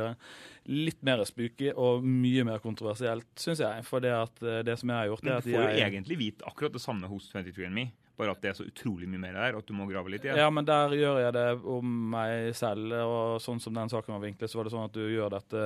Litt 0.71 1.03
mer 1.07 1.23
spooky 1.27 1.73
og 1.75 2.05
mye 2.07 2.47
mer 2.47 2.63
kontroversielt, 2.63 3.31
syns 3.39 3.63
jeg. 3.65 3.87
For 3.87 4.03
det, 4.03 4.15
at, 4.15 4.43
eh, 4.43 4.61
det 4.67 4.79
som 4.79 4.91
jeg 4.91 5.03
har 5.03 5.11
gjort, 5.11 5.25
er 5.27 5.37
at 5.37 5.45
Men 5.45 5.53
Du 5.53 5.57
får 5.57 5.67
jo 5.67 5.87
egentlig 5.89 6.23
vite 6.23 6.47
akkurat 6.47 6.79
det 6.79 6.87
samme 6.87 7.11
hos 7.11 7.31
23andMe. 7.35 7.91
Bare 8.19 8.33
at 8.35 8.41
det 8.43 8.49
er 8.51 8.57
så 8.57 8.65
utrolig 8.67 9.07
mye 9.07 9.21
mer 9.21 9.37
der 9.37 9.57
at 9.59 9.67
du 9.69 9.71
må 9.75 9.85
grave 9.87 10.11
litt 10.11 10.25
i 10.25 10.29
det. 10.29 10.37
Ja, 10.41 10.49
men 10.51 10.65
der 10.67 10.91
gjør 10.97 11.21
jeg 11.23 11.35
det 11.37 11.45
om 11.71 11.93
meg 12.11 12.49
selv. 12.57 12.91
Og 12.99 13.39
sånn 13.43 13.61
som 13.63 13.75
den 13.75 13.91
saken 13.91 14.15
var 14.15 14.23
vinklet, 14.25 14.51
så 14.51 14.59
var 14.59 14.67
det 14.67 14.73
sånn 14.73 14.87
at 14.89 14.97
du 14.97 15.05
gjør 15.05 15.31
dette 15.31 15.61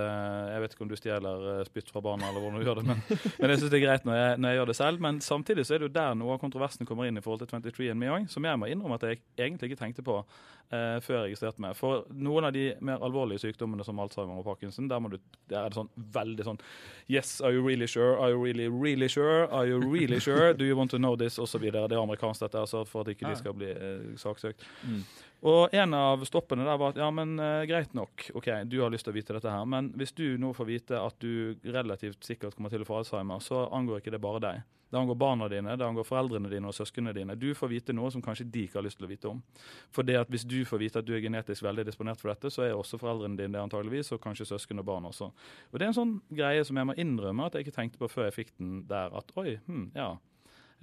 Jeg 0.54 0.64
vet 0.64 0.76
ikke 0.76 0.86
om 0.86 0.92
du 0.92 0.98
stjeler 1.00 1.48
eh, 1.56 1.64
spytt 1.66 1.90
fra 1.90 2.04
barna, 2.06 2.30
eller 2.30 2.44
hvordan 2.44 2.62
du 2.62 2.68
gjør 2.68 2.82
det, 2.82 2.86
men, 2.92 3.02
men 3.40 3.54
jeg 3.54 3.64
syns 3.64 3.74
det 3.74 3.80
er 3.80 3.86
greit 3.88 4.06
når 4.08 4.20
jeg, 4.20 4.38
når 4.38 4.54
jeg, 4.54 4.60
gjør 4.60 4.72
det 4.72 4.78
selv. 4.80 5.06
Men 5.08 5.22
samtidig 5.26 5.66
så 5.66 5.76
er 5.76 5.82
det 5.82 5.90
jo 5.90 5.96
der 5.98 6.20
noe 6.20 6.38
av 6.38 6.44
kontroversen 6.44 6.90
kommer 6.90 7.10
inn 7.10 7.18
i 7.18 7.26
forhold 7.26 7.42
til 7.44 7.54
23andMe 7.54 8.14
òg, 8.14 8.30
som 8.32 8.46
jeg 8.46 8.62
må 8.62 8.70
innrømme 8.70 9.02
at 9.02 9.08
jeg 9.10 9.24
egentlig 9.34 9.72
ikke 9.72 9.82
tenkte 9.82 10.06
på 10.06 10.22
eh, 10.72 11.00
før 11.04 11.18
jeg 11.18 11.26
registrerte 11.28 11.64
meg. 11.64 11.76
For 11.78 12.06
noen 12.14 12.48
av 12.48 12.54
de 12.56 12.70
mer 12.86 13.04
alvorlige 13.06 13.44
sykdommene 13.44 13.86
som 13.86 14.00
Alzheimer 14.00 14.40
og 14.40 14.48
Parkinson, 14.48 14.88
der, 14.92 15.02
må 15.04 15.12
du, 15.14 15.18
der 15.52 15.64
er 15.64 15.74
det 15.74 15.80
sånn 15.80 15.92
veldig 16.16 16.48
sånn 16.48 16.62
Yes, 17.12 17.42
are 17.42 17.52
you 17.54 17.66
really 17.66 17.88
sure? 17.88 18.16
Are 18.18 18.32
you 18.32 18.40
really, 18.44 18.70
really 18.70 19.10
sure? 19.12 19.48
Are 19.52 19.68
you 19.68 19.80
really 19.80 20.20
sure? 20.24 20.54
Do 20.54 20.66
you 20.66 20.78
want 20.80 20.92
to 20.92 21.02
know 21.02 21.16
this? 21.20 21.40
Og 21.40 21.50
så 21.52 21.60
videre. 21.60 21.88
Det 21.88 21.98
er 21.98 22.04
amerikansk 22.04 22.46
dette, 22.46 22.60
altså, 22.60 22.86
for 22.88 23.04
at 23.04 23.14
ikke 23.14 23.30
de 23.30 23.36
skal 23.42 23.58
bli 23.58 23.72
eh, 23.74 24.10
saksøkt. 24.18 24.66
Mm. 24.88 25.04
Og 25.44 25.74
en 25.76 25.96
av 25.98 26.22
stoppene 26.24 26.64
der 26.64 26.78
var 26.80 26.94
at 26.94 27.00
ja, 27.02 27.10
men 27.12 27.36
uh, 27.36 27.66
greit 27.68 27.92
nok, 27.98 28.30
OK, 28.40 28.48
du 28.72 28.78
har 28.80 28.94
lyst 28.94 29.04
til 29.08 29.12
å 29.12 29.18
vite 29.18 29.36
dette 29.36 29.52
her, 29.52 29.66
men 29.68 29.90
hvis 30.00 30.16
du 30.16 30.38
nå 30.40 30.54
får 30.56 30.70
vite 30.70 31.02
at 31.04 31.18
du 31.20 31.60
relativt 31.68 32.24
sikkert 32.24 32.56
kommer 32.56 32.72
til 32.72 32.86
å 32.86 32.88
få 32.88 33.02
Alzheimer, 33.02 33.44
så 33.44 33.66
angår 33.76 34.00
ikke 34.00 34.14
det 34.16 34.24
bare 34.24 34.44
deg. 34.44 34.64
Det 34.94 35.00
angår 35.00 35.16
barna 35.16 35.48
dine, 35.50 35.76
det 35.76 35.86
angår 35.86 36.06
foreldrene 36.06 36.52
dine 36.52 36.70
og 36.70 36.76
søsknene 36.78 37.16
dine. 37.18 37.34
Du 37.36 37.48
får 37.58 37.72
vite 37.72 37.96
noe 37.98 38.12
som 38.14 38.22
kanskje 38.22 38.46
de 38.54 38.68
ikke 38.68 38.78
har 38.78 38.86
lyst 38.86 39.00
til 39.00 39.08
å 39.08 39.10
vite 39.10 39.32
om. 39.32 39.40
For 39.90 40.06
det 40.06 40.20
at 40.20 40.30
hvis 40.30 40.46
du 40.46 40.60
får 40.70 40.80
vite 40.84 41.02
at 41.02 41.08
du 41.08 41.16
er 41.18 41.24
genetisk 41.24 41.66
veldig 41.66 41.88
disponert 41.88 42.22
for 42.22 42.30
dette, 42.30 42.52
så 42.54 42.68
er 42.68 42.76
også 42.78 43.00
foreldrene 43.02 43.34
dine 43.40 43.58
det 43.58 43.64
antageligvis, 43.64 44.14
og 44.14 44.22
kanskje 44.22 44.46
søsken 44.52 44.84
og 44.84 44.86
barn 44.92 45.08
også. 45.10 45.32
Og 45.72 45.80
det 45.82 45.88
er 45.88 45.90
en 45.90 45.98
sånn 45.98 46.14
greie 46.30 46.62
som 46.70 46.78
jeg 46.78 46.92
må 46.92 46.94
innrømme 47.02 47.50
at 47.50 47.58
jeg 47.58 47.66
ikke 47.66 47.76
tenkte 47.80 48.04
på 48.04 48.12
før 48.14 48.30
jeg 48.30 48.38
fikk 48.38 48.54
den 48.62 48.84
der, 48.92 49.10
at 49.18 49.34
oi, 49.42 49.56
hm, 49.66 49.90
ja. 49.98 50.12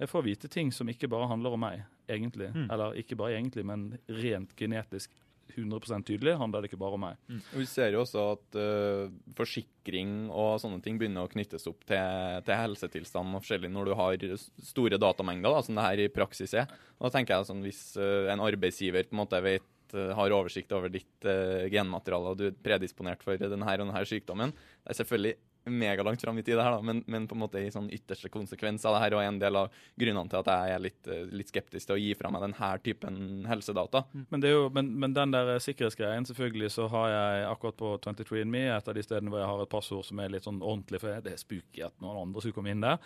Jeg 0.01 0.11
får 0.11 0.27
vite 0.27 0.51
ting 0.51 0.75
som 0.75 0.91
ikke 0.91 1.07
bare 1.07 1.31
handler 1.31 1.55
om 1.55 1.63
meg, 1.63 1.87
egentlig. 2.11 2.51
Mm. 2.53 2.69
Eller 2.71 3.01
ikke 3.01 3.17
bare 3.19 3.37
egentlig, 3.37 3.65
men 3.67 3.91
rent 4.21 4.55
genetisk 4.59 5.13
100% 5.55 6.05
tydelig 6.07 6.35
handler 6.39 6.63
det 6.63 6.71
ikke 6.71 6.79
bare 6.79 6.97
om 6.97 7.03
meg. 7.03 7.19
Mm. 7.27 7.41
Vi 7.59 7.65
ser 7.69 7.91
jo 7.93 8.03
også 8.05 8.23
at 8.35 8.57
uh, 8.59 9.11
forsikring 9.37 10.29
og 10.29 10.55
sånne 10.63 10.81
ting 10.83 10.99
begynner 10.99 11.27
å 11.27 11.31
knyttes 11.31 11.67
opp 11.69 11.83
til, 11.89 12.39
til 12.47 12.59
helsetilstanden 12.61 13.37
og 13.37 13.43
forskjellig 13.43 13.71
når 13.73 13.91
du 13.91 13.95
har 13.99 14.25
store 14.71 15.01
datamengder, 15.01 15.51
da, 15.51 15.65
som 15.65 15.77
det 15.77 15.87
her 15.89 16.05
i 16.05 16.09
praksis 16.13 16.55
er. 16.63 16.71
Og 16.99 17.07
da 17.07 17.13
tenker 17.17 17.35
jeg 17.35 17.51
sånn 17.51 17.65
Hvis 17.65 17.83
uh, 17.99 18.31
en 18.31 18.43
arbeidsgiver 18.43 19.09
på 19.09 19.17
en 19.17 19.23
måte 19.23 19.43
vet 19.43 19.95
uh, 19.97 20.11
har 20.17 20.37
oversikt 20.37 20.71
over 20.77 20.93
ditt 20.93 21.29
genmateriale 21.71 22.31
og 22.31 22.39
du 22.39 22.47
er 22.49 22.59
predisponert 22.63 23.23
for 23.25 23.39
denne, 23.39 23.67
og 23.67 23.85
denne 23.85 24.05
sykdommen, 24.07 24.55
det 24.55 24.93
er 24.93 25.01
selvfølgelig 25.03 25.37
megalangt 25.65 26.21
fram 26.21 26.37
i 26.37 26.43
tid, 26.43 26.59
her 26.59 26.71
da, 26.71 26.81
men, 26.81 27.03
men, 27.07 27.27
på 27.27 27.35
en 27.35 27.43
måte 27.43 27.61
i 27.61 27.71
sånn 27.73 27.89
ytterste 27.93 28.31
konsekvens 28.33 28.85
av 28.85 28.95
det 28.95 29.01
her, 29.03 29.15
og 29.17 29.23
en 29.25 29.39
del 29.41 29.59
av 29.59 29.81
grunnene 29.99 30.31
til 30.31 30.39
at 30.41 30.49
jeg 30.51 30.75
er 30.75 30.83
litt, 30.83 31.01
eh, 31.07 31.23
litt 31.29 31.51
skeptisk 31.53 31.89
til 31.89 31.97
å 31.97 32.01
gi 32.01 32.15
fra 32.17 32.31
meg 32.33 32.45
denne 32.45 32.71
typen 32.85 33.19
helsedata. 33.49 34.03
Mm. 34.13 34.25
Men, 34.29 34.47
jo, 34.49 34.63
men, 34.73 34.91
men 35.03 35.15
den 35.17 35.35
der 35.35 35.53
sikkerhetsgreien, 35.61 36.25
selvfølgelig 36.29 36.71
så 36.77 36.87
har 36.91 37.11
jeg 37.13 37.45
akkurat 37.51 37.77
på 37.77 37.93
23andMe 38.07 38.63
et 38.71 38.89
av 38.89 38.97
de 38.97 39.05
stedene 39.05 39.33
hvor 39.33 39.43
jeg 39.43 39.51
har 39.51 39.63
et 39.65 39.73
passord 39.73 40.07
som 40.07 40.21
er 40.23 40.33
litt 40.33 40.47
sånn 40.47 40.61
ordentlig, 40.61 41.01
for 41.03 41.21
det 41.21 41.35
er 41.35 41.41
spooky 41.41 41.85
at 41.85 41.95
noen 42.01 42.23
andre 42.25 42.43
skulle 42.43 42.57
komme 42.57 42.73
inn 42.73 42.83
der. 42.83 42.97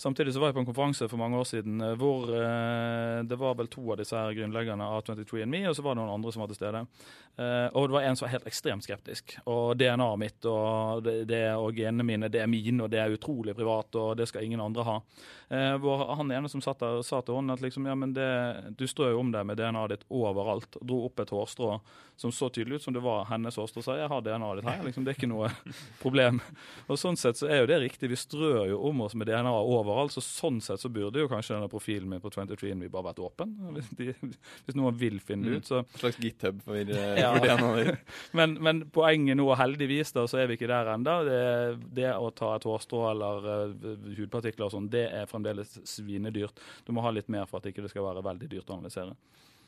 Samtidig 0.00 0.34
så 0.34 0.42
var 0.42 0.50
jeg 0.50 0.58
på 0.58 0.64
en 0.64 0.70
konferanse 0.70 1.08
for 1.10 1.20
mange 1.20 1.38
år 1.38 1.48
siden 1.48 1.80
eh, 1.84 1.96
hvor 2.00 2.30
eh, 2.34 3.22
det 3.28 3.38
var 3.40 3.58
vel 3.60 3.70
to 3.72 3.84
av 3.92 4.00
disse 4.02 4.18
her 4.18 4.34
grunnleggerne 4.36 4.90
av 4.96 5.04
23andMe, 5.06 5.64
og 5.70 5.78
så 5.78 5.86
var 5.86 5.94
det 5.94 6.02
noen 6.02 6.16
andre 6.16 6.34
som 6.34 6.42
var 6.42 6.50
til 6.50 6.58
stede. 6.58 6.84
Eh, 7.38 7.68
og 7.72 7.88
det 7.88 7.96
var 7.96 8.08
en 8.08 8.18
som 8.18 8.26
var 8.26 8.34
helt 8.34 8.48
ekstremt 8.50 8.86
skeptisk. 8.86 9.36
Og 9.46 9.76
DNA-et 9.80 10.20
mitt 10.20 10.48
og, 10.48 11.02
det, 11.06 11.16
det, 11.30 11.44
og 11.56 11.78
genene 11.92 12.06
mine, 12.06 12.28
det 12.28 12.40
er 12.40 12.50
mine, 12.50 12.82
og 12.84 12.90
det 12.90 13.00
er 13.00 13.12
utrolig 13.12 13.54
privat, 13.56 13.94
og 13.94 14.16
det 14.16 14.28
skal 14.28 14.44
ingen 14.44 14.60
andre 14.60 14.84
ha. 14.86 14.96
Eh, 15.52 15.74
hvor 15.82 16.06
han 16.16 16.30
ene 16.32 16.48
som 16.48 16.62
satt 16.64 16.80
der, 16.80 17.02
sa 17.04 17.20
til 17.22 17.36
henne 17.36 17.52
at 17.52 17.62
liksom, 17.62 17.86
ja, 17.86 17.94
men 17.94 18.14
det, 18.16 18.28
du 18.78 18.86
strør 18.88 19.12
jo 19.12 19.20
om 19.20 19.32
deg 19.32 19.44
med 19.46 19.60
DNA-et 19.60 19.92
ditt 19.92 20.06
overalt. 20.08 20.80
og 20.80 20.86
Dro 20.88 21.04
opp 21.06 21.20
et 21.20 21.32
hårstrå 21.32 21.76
som 22.16 22.32
så 22.32 22.48
tydelig 22.48 22.76
ut 22.76 22.82
som 22.82 22.94
det 22.94 23.02
var 23.02 23.24
hennes 23.30 23.56
hårstrå. 23.56 23.82
Sa 23.82 23.96
jeg 23.98 24.08
har 24.08 24.22
DNA-et 24.22 24.60
ditt 24.60 24.68
her, 24.70 24.82
liksom, 24.86 25.04
det 25.04 25.12
er 25.12 25.18
ikke 25.18 25.30
noe 25.32 25.50
problem. 26.04 26.40
Og 26.86 27.00
Sånn 27.00 27.18
sett 27.18 27.40
så 27.40 27.48
er 27.50 27.62
jo 27.62 27.68
det 27.70 27.80
riktig. 27.82 28.10
Vi 28.12 28.18
strør 28.20 28.68
jo 28.70 28.78
om 28.88 29.02
oss 29.06 29.16
med 29.18 29.28
DNA 29.28 29.52
overalt, 29.52 30.14
så 30.14 30.22
sånn 30.24 30.60
sett 30.62 30.80
så 30.80 30.90
burde 30.92 31.24
jo 31.24 31.30
kanskje 31.30 31.56
denne 31.56 31.70
profilen 31.72 32.08
min 32.08 32.22
på 32.22 32.30
23 32.32 32.72
vi 32.78 32.90
bare 32.92 33.10
vært 33.10 33.22
åpen. 33.24 33.56
Hvis, 33.76 33.88
de, 33.96 34.12
hvis 34.66 34.76
noen 34.76 34.96
vil 34.98 35.18
finne 35.24 35.48
det 35.48 35.62
ut. 35.62 35.68
Så. 35.68 35.80
En 35.82 36.00
slags 36.00 36.18
github 36.22 36.60
for 36.64 36.78
ja. 36.78 37.32
men, 38.38 38.54
men, 38.62 38.82
poenget 38.92 39.38
nå, 39.38 39.46
heldigvis, 39.58 40.12
da, 40.14 40.26
så 40.30 40.42
er 40.42 40.50
vi 40.50 40.58
ikke 40.58 40.70
der 40.70 40.92
ennå. 40.92 41.16
Det, 41.26 41.40
det, 41.84 42.08
å 42.14 42.30
ta 42.36 42.54
et 42.56 42.66
hårstrå 42.68 43.02
eller 43.10 43.46
uh, 43.72 44.08
hudpartikler 44.18 44.68
og 44.68 44.74
sånn, 44.74 44.90
det 44.92 45.06
er 45.10 45.30
fremdeles 45.30 45.78
svinedyrt. 45.88 46.60
Du 46.86 46.92
må 46.94 47.04
ha 47.04 47.12
litt 47.14 47.30
mer 47.32 47.48
for 47.50 47.60
at 47.60 47.70
ikke 47.70 47.84
det 47.84 47.92
skal 47.92 48.06
være 48.08 48.24
veldig 48.24 48.50
dyrt 48.52 48.70
å 48.70 48.78
analysere. 48.78 49.16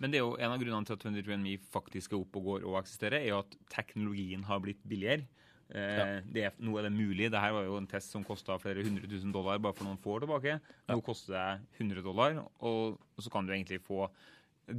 Men 0.03 0.11
det 0.11 0.19
er 0.19 0.25
jo 0.25 0.35
en 0.37 0.53
av 0.53 0.59
grunnene 0.59 0.89
til 0.89 0.97
at 0.97 1.07
23andMe 1.07 1.55
faktisk 1.73 2.15
er 2.15 2.21
oppe 2.21 2.41
og 2.41 2.51
går 2.51 2.69
og 2.69 2.81
eksisterer, 2.81 3.21
er 3.21 3.31
jo 3.31 3.41
at 3.45 3.57
teknologien 3.73 4.43
har 4.49 4.63
blitt 4.63 4.83
billigere. 4.87 5.27
Eh, 5.75 5.81
ja. 5.81 6.49
er, 6.49 6.57
nå 6.63 6.77
er 6.79 6.89
det 6.89 6.93
mulig. 6.95 7.31
Dette 7.33 7.53
var 7.57 7.67
jo 7.67 7.79
en 7.79 7.89
test 7.89 8.13
som 8.13 8.25
kosta 8.27 8.59
flere 8.63 8.85
hundre 8.85 9.09
tusen 9.11 9.33
dollar 9.35 9.63
bare 9.63 9.77
for 9.77 9.89
noen 9.89 10.01
få 10.03 10.17
år 10.17 10.27
tilbake. 10.27 10.59
Nå 10.91 10.99
ja. 10.99 11.05
koster 11.07 11.37
det 11.37 11.81
100 11.81 12.05
dollar, 12.05 12.43
og 12.67 12.99
så 13.23 13.33
kan 13.33 13.47
du 13.47 13.55
egentlig 13.55 13.81
få 13.85 14.09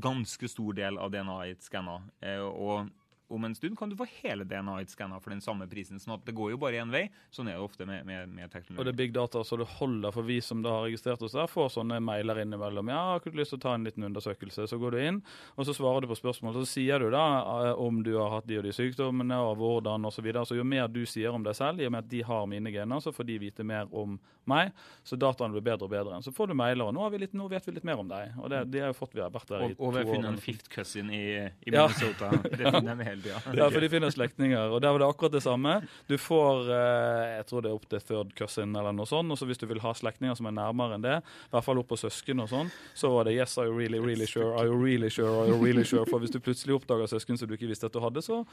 ganske 0.01 0.49
stor 0.49 0.77
del 0.77 0.99
av 1.01 1.11
DNA-et 1.13 1.65
skanna. 1.65 1.99
Eh, 2.21 2.41
og 2.41 2.91
om 3.27 3.46
en 3.46 3.55
stund 3.55 3.77
kan 3.77 3.89
du 3.89 3.96
få 3.98 4.05
hele 4.22 4.44
DNA-et 4.44 4.89
skanna 4.89 5.20
for 5.20 5.34
den 5.34 5.41
samme 5.41 5.67
prisen. 5.67 6.00
sånn 6.00 6.13
at 6.15 6.25
det 6.27 6.36
går 6.38 6.51
jo 6.53 6.60
bare 6.62 6.82
én 6.82 6.91
vei. 6.94 7.08
Sånn 7.34 7.50
er 7.50 7.58
det 7.58 7.65
ofte 7.65 7.88
med, 7.89 8.05
med, 8.05 8.29
med, 8.29 8.51
teknologi. 8.51 8.79
Og 8.79 8.86
det 8.86 8.94
er 8.94 9.00
big 9.00 9.15
data, 9.15 9.44
så 9.44 9.58
det 9.58 9.67
holder 9.79 10.13
for 10.13 10.27
vi 10.27 10.38
som 10.46 10.62
da 10.65 10.75
har 10.77 10.86
registrert 10.86 11.24
oss 11.25 11.34
der, 11.34 11.50
får 11.50 11.72
sånne 11.74 12.00
mailer 12.05 12.44
innimellom. 12.44 12.91
Ja, 12.94 13.01
har 13.12 13.24
ikke 13.24 13.34
lyst 13.39 13.55
til 13.55 13.62
å 13.62 13.65
ta 13.65 13.74
en 13.75 13.88
liten 13.88 14.05
undersøkelse? 14.05 14.67
Så 14.70 14.79
går 14.82 14.96
du 14.96 15.01
inn, 15.01 15.22
og 15.55 15.65
så 15.65 15.74
svarer 15.74 16.05
du 16.05 16.12
på 16.12 16.20
spørsmål. 16.20 16.60
Så 16.60 16.67
sier 16.75 17.01
du 17.01 17.10
da 17.13 17.25
eh, 17.72 17.82
om 17.82 18.03
du 18.05 18.13
har 18.20 18.29
hatt 18.38 18.50
de 18.50 18.60
og 18.62 18.67
de 18.67 18.75
sykdommene, 18.75 19.41
og 19.41 19.58
hvordan 19.62 20.05
osv. 20.05 20.15
Så, 20.15 20.25
videre. 20.25 20.46
så 20.48 20.55
jo 20.58 20.63
mer 20.65 20.88
du 20.89 21.03
sier 21.10 21.34
om 21.36 21.44
deg 21.46 21.58
selv, 21.58 21.82
i 21.82 21.89
og 21.89 21.91
med 21.94 22.05
at 22.05 22.10
de 22.10 22.22
har 22.25 22.48
mine 22.50 22.72
gener, 22.74 23.01
så 23.03 23.13
får 23.13 23.27
de 23.27 23.41
vite 23.41 23.65
mer 23.67 23.89
om 23.94 24.15
meg. 24.50 24.72
Så 25.05 25.17
dataene 25.20 25.53
blir 25.58 25.65
bedre 25.65 25.89
og 25.89 25.94
bedre. 25.94 26.22
Så 26.25 26.34
får 26.34 26.53
du 26.53 26.58
mailer, 26.58 26.86
og 26.88 26.96
nå, 26.96 27.10
vi 27.13 27.25
litt, 27.25 27.36
nå 27.38 27.50
vet 27.51 27.65
vi 27.67 27.75
litt 27.75 27.86
mer 27.86 28.01
om 28.01 28.10
deg. 28.10 28.38
Og 28.41 28.50
det, 28.53 28.63
det 28.74 28.86
har 28.86 28.94
jo 28.94 28.98
fått 28.98 29.17
vi 29.17 29.22
har 29.25 29.34
vært 29.34 29.50
der 29.51 29.65
i 29.65 29.72
og, 29.72 29.75
to 29.75 29.82
år. 29.82 29.86
Og 29.88 29.96
vi 29.96 30.01
har 30.01 30.10
funnet 30.13 30.32
en 30.32 30.41
fifth 30.41 30.72
cousin 30.72 31.12
i, 31.13 31.25
i 31.46 31.74
Minnesota. 31.74 32.32
Ja. 32.32 32.41
det 32.50 32.74
finner 32.77 33.01
vi 33.01 33.10
hele 33.15 33.25
tida. 33.25 33.41
Ja, 33.57 33.69
for 33.72 33.84
de 33.84 33.89
finner 33.91 34.13
slektninger. 34.13 34.75
Og 34.75 34.84
der 34.84 34.93
var 34.93 35.01
det 35.01 35.10
akkurat 35.10 35.36
det 35.36 35.43
samme. 35.45 35.77
Du 36.10 36.15
får 36.22 36.69
eh, 36.75 37.36
jeg 37.39 37.48
tror 37.50 37.65
det 37.65 37.72
er 37.72 37.77
opp 37.79 37.88
til 37.89 38.03
third 38.10 38.34
cousin 38.38 38.75
eller 38.75 38.95
noe 38.95 39.10
sånt. 39.10 39.31
Og 39.31 39.39
så 39.39 39.48
hvis 39.50 39.62
du 39.62 39.67
vil 39.69 39.81
ha 39.84 39.93
slektninger 39.98 40.38
som 40.38 40.50
er 40.50 40.57
nærmere 40.57 41.00
enn 41.00 41.05
det, 41.05 41.19
i 41.24 41.53
hvert 41.55 41.67
fall 41.67 41.81
opp 41.81 41.91
på 41.93 42.00
søsken 42.00 42.43
og 42.43 42.51
sånn, 42.51 42.72
så 42.98 43.12
var 43.13 43.27
det 43.27 43.36
yes, 43.38 43.57
are 43.62 43.69
you 43.72 43.77
really, 43.77 44.01
really 44.03 44.29
sure, 44.29 44.53
are 44.55 44.69
you 44.69 44.77
really 44.79 45.10
sure, 45.10 45.31
are 45.41 45.50
you 45.51 45.60
really 45.62 45.86
sure? 45.88 46.05
For 46.10 46.24
hvis 46.24 46.34
du 46.34 46.41
plutselig 46.43 46.77
oppdager 46.77 47.10
søsken 47.15 47.39
som 47.39 47.50
du 47.50 47.55
ikke 47.57 47.69
visste 47.72 47.89
at 47.89 47.95
du 47.95 48.01
hadde, 48.03 48.24
så 48.25 48.43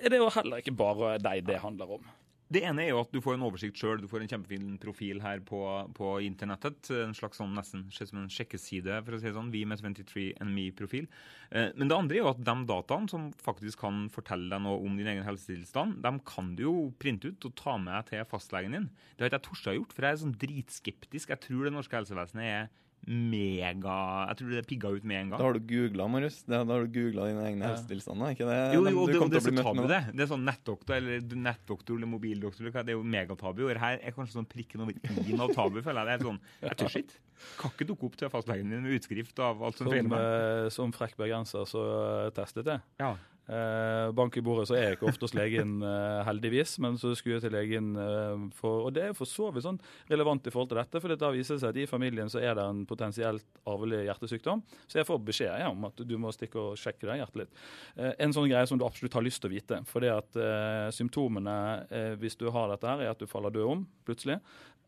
er 0.00 0.14
det 0.14 0.22
jo 0.22 0.30
heller 0.34 0.62
ikke 0.62 0.76
bare 0.78 1.16
deg 1.22 1.44
det 1.48 1.62
handler 1.64 1.98
om. 1.98 2.14
Det 2.54 2.60
ene 2.62 2.84
er 2.84 2.92
jo 2.92 3.00
at 3.02 3.10
du 3.10 3.18
får 3.24 3.34
en 3.34 3.44
oversikt 3.48 3.80
sjøl. 3.80 3.98
Du 3.98 4.06
får 4.10 4.22
en 4.22 4.30
kjempefin 4.30 4.76
profil 4.82 5.18
her 5.24 5.40
på, 5.46 5.58
på 5.96 6.10
internettet. 6.22 6.90
En 6.94 7.14
slags 7.16 7.40
sånn 7.40 7.54
nesten 7.56 7.88
som 7.90 8.20
en 8.20 8.30
sjekkeside, 8.30 9.00
for 9.02 9.16
å 9.16 9.18
si 9.18 9.26
det 9.26 9.34
sånn. 9.34 9.50
Vi 9.54 9.64
med 9.66 9.82
23andMe-profil. 9.82 11.08
Eh, 11.50 11.72
men 11.74 11.90
det 11.90 11.98
andre 11.98 12.18
er 12.18 12.22
jo 12.22 12.30
at 12.30 12.44
de 12.46 12.56
dataene 12.70 13.10
som 13.10 13.26
faktisk 13.42 13.82
kan 13.82 14.04
fortelle 14.14 14.52
deg 14.52 14.62
noe 14.62 14.84
om 14.86 14.94
din 15.00 15.10
egen 15.10 15.26
helsetilstand, 15.26 15.98
de 16.04 16.14
kan 16.30 16.54
du 16.54 16.64
jo 16.68 16.76
printe 17.02 17.32
ut 17.32 17.48
og 17.50 17.58
ta 17.58 17.74
med 17.80 18.10
til 18.12 18.22
fastlegen 18.30 18.78
din. 18.78 18.88
Det 19.16 19.26
har 19.26 19.32
ikke 19.32 19.40
jeg 19.40 19.48
å 19.74 19.76
gjort, 19.80 19.96
for 19.96 20.06
jeg 20.06 20.14
er 20.14 20.22
sånn 20.22 20.38
dritskeptisk. 20.44 21.34
Jeg 21.34 21.44
tror 21.48 21.66
det 21.66 21.74
norske 21.74 21.98
helsevesenet 21.98 22.52
er 22.52 22.72
mega 23.06 23.96
Jeg 24.30 24.38
tror 24.38 24.52
det 24.54 24.62
pigga 24.68 24.92
ut 24.94 25.04
med 25.04 25.18
en 25.18 25.32
gang. 25.32 25.38
Da 25.38 25.46
har 25.46 25.58
du 25.58 25.64
googla, 25.68 26.06
Marius. 26.10 26.38
Da 26.48 26.62
har 26.64 26.86
du 26.86 26.92
googla 26.94 27.28
dine 27.30 27.44
egne 27.48 27.66
ja. 27.66 27.72
helsetilstander. 27.74 28.34
ikke 28.34 28.48
det? 28.48 28.60
Jo, 28.76 28.84
jo, 28.84 29.06
det, 29.10 29.18
det, 29.34 29.42
er 29.42 29.58
tabu, 29.60 29.82
det. 29.90 30.00
Det 30.12 30.24
er 30.24 30.30
sånn 30.30 30.46
nettdoktor 30.48 30.96
eller 30.98 31.36
nettdoktor 31.48 31.98
eller 31.98 32.10
mobildoktor. 32.14 32.70
Det 32.70 32.94
er 32.94 32.96
jo 32.96 33.04
megatabu. 33.16 33.66
Og 33.66 33.82
her 33.84 34.00
er 34.00 34.16
kanskje 34.16 34.38
sånn 34.38 34.48
prikken 34.50 34.86
over 34.86 34.96
i-en 34.96 35.44
av 35.44 35.54
tabu, 35.56 35.80
føler 35.84 36.14
jeg. 36.14 36.22
Det 36.22 36.24
er 36.24 36.30
sånn, 36.30 36.40
Jeg 36.64 36.80
tør 36.80 36.98
ikke. 37.02 37.20
Kan 37.60 37.74
ikke 37.74 37.86
dukke 37.90 38.08
opp 38.08 38.18
til 38.18 38.30
fastlegen 38.32 38.72
din 38.72 38.84
med 38.86 38.96
utskrift 38.96 39.40
av 39.42 39.62
alt 39.66 39.78
som, 39.78 39.88
som 39.88 39.94
feiler 39.94 40.10
meg. 40.10 40.24
Eh, 40.24 40.72
som 40.72 40.92
frekk 40.94 41.16
bergenser 41.18 41.68
så 41.68 41.84
uh, 41.84 42.32
testet 42.34 42.70
jeg. 42.70 42.84
Ja. 43.02 43.14
Eh, 43.44 44.12
bank 44.16 44.36
i 44.36 44.42
bordet 44.44 44.70
så 44.70 44.76
er 44.78 44.86
jeg 44.86 44.96
ikke 44.96 45.08
ofte 45.10 45.26
hos 45.26 45.34
legen, 45.36 45.76
eh, 45.84 46.20
heldigvis. 46.24 46.78
Men 46.80 46.96
så 47.00 47.12
skulle 47.16 47.36
jeg 47.36 47.44
til 47.44 47.52
legen 47.52 47.90
eh, 48.00 48.44
for 48.56 48.86
Og 48.86 48.94
det 48.96 49.02
er 49.04 49.16
for 49.16 49.28
så 49.28 49.50
vidt 49.52 49.66
sånn 49.66 49.80
relevant 50.08 50.46
i 50.46 50.52
forhold 50.54 50.70
til 50.72 50.80
dette. 50.80 51.02
For 51.02 51.14
da 51.14 51.30
viser 51.34 51.58
det 51.58 51.64
seg 51.64 51.74
at 51.74 51.80
i 51.82 51.86
familien 51.90 52.32
så 52.32 52.40
er 52.40 52.56
det 52.56 52.64
en 52.64 52.84
potensielt 52.88 53.44
arvelig 53.68 54.04
hjertesykdom. 54.08 54.64
Så 54.88 55.00
jeg 55.00 55.08
får 55.08 55.20
beskjed 55.24 55.60
ja, 55.60 55.70
om 55.70 55.84
at 55.90 56.00
du 56.00 56.16
må 56.20 56.32
stikke 56.32 56.60
og 56.60 56.80
sjekke 56.80 57.08
deg 57.10 57.20
hjertet 57.20 57.42
litt. 57.44 57.64
Eh, 57.96 58.12
en 58.24 58.32
sånn 58.36 58.48
greie 58.48 58.66
som 58.70 58.80
du 58.80 58.86
absolutt 58.86 59.18
har 59.18 59.26
lyst 59.26 59.42
til 59.44 59.52
å 59.52 59.54
vite. 59.54 59.82
For 59.90 60.04
det 60.04 60.14
at 60.14 60.40
eh, 60.40 60.88
symptomene 60.96 61.58
eh, 61.90 62.14
hvis 62.20 62.38
du 62.40 62.48
har 62.54 62.72
dette 62.72 62.88
her, 62.88 63.04
er 63.04 63.12
at 63.12 63.20
du 63.20 63.28
faller 63.28 63.52
død 63.54 63.74
om 63.76 63.84
plutselig 64.04 64.40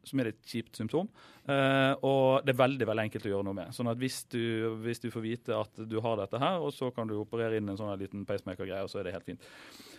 som 0.07 0.23
er 0.23 0.31
et 0.31 0.39
kjipt 0.47 0.79
symptom. 0.79 1.09
Uh, 1.47 1.93
og 2.07 2.47
det 2.47 2.55
er 2.55 2.61
veldig 2.63 2.89
veldig 2.89 3.05
enkelt 3.07 3.27
å 3.29 3.33
gjøre 3.35 3.49
noe 3.49 3.59
med. 3.59 3.75
Sånn 3.77 3.91
at 3.91 4.01
hvis 4.01 4.23
du, 4.33 4.43
hvis 4.85 5.03
du, 5.03 5.11
får 5.15 5.25
vite 5.25 5.59
at 5.59 5.83
du 5.89 5.99
har 6.03 6.19
dette 6.21 6.41
her, 6.43 6.63
og 6.63 6.75
så 6.75 6.91
kan 6.95 7.11
du 7.11 7.19
operere 7.21 7.61
inn 7.61 7.71
en 7.71 7.79
sånn 7.79 7.93
liten 8.01 8.27
pacemaker-greie, 8.29 8.83
og 8.87 8.93
så 8.93 9.03
er 9.03 9.09
det 9.09 9.17
helt 9.17 9.29
fint. 9.29 9.51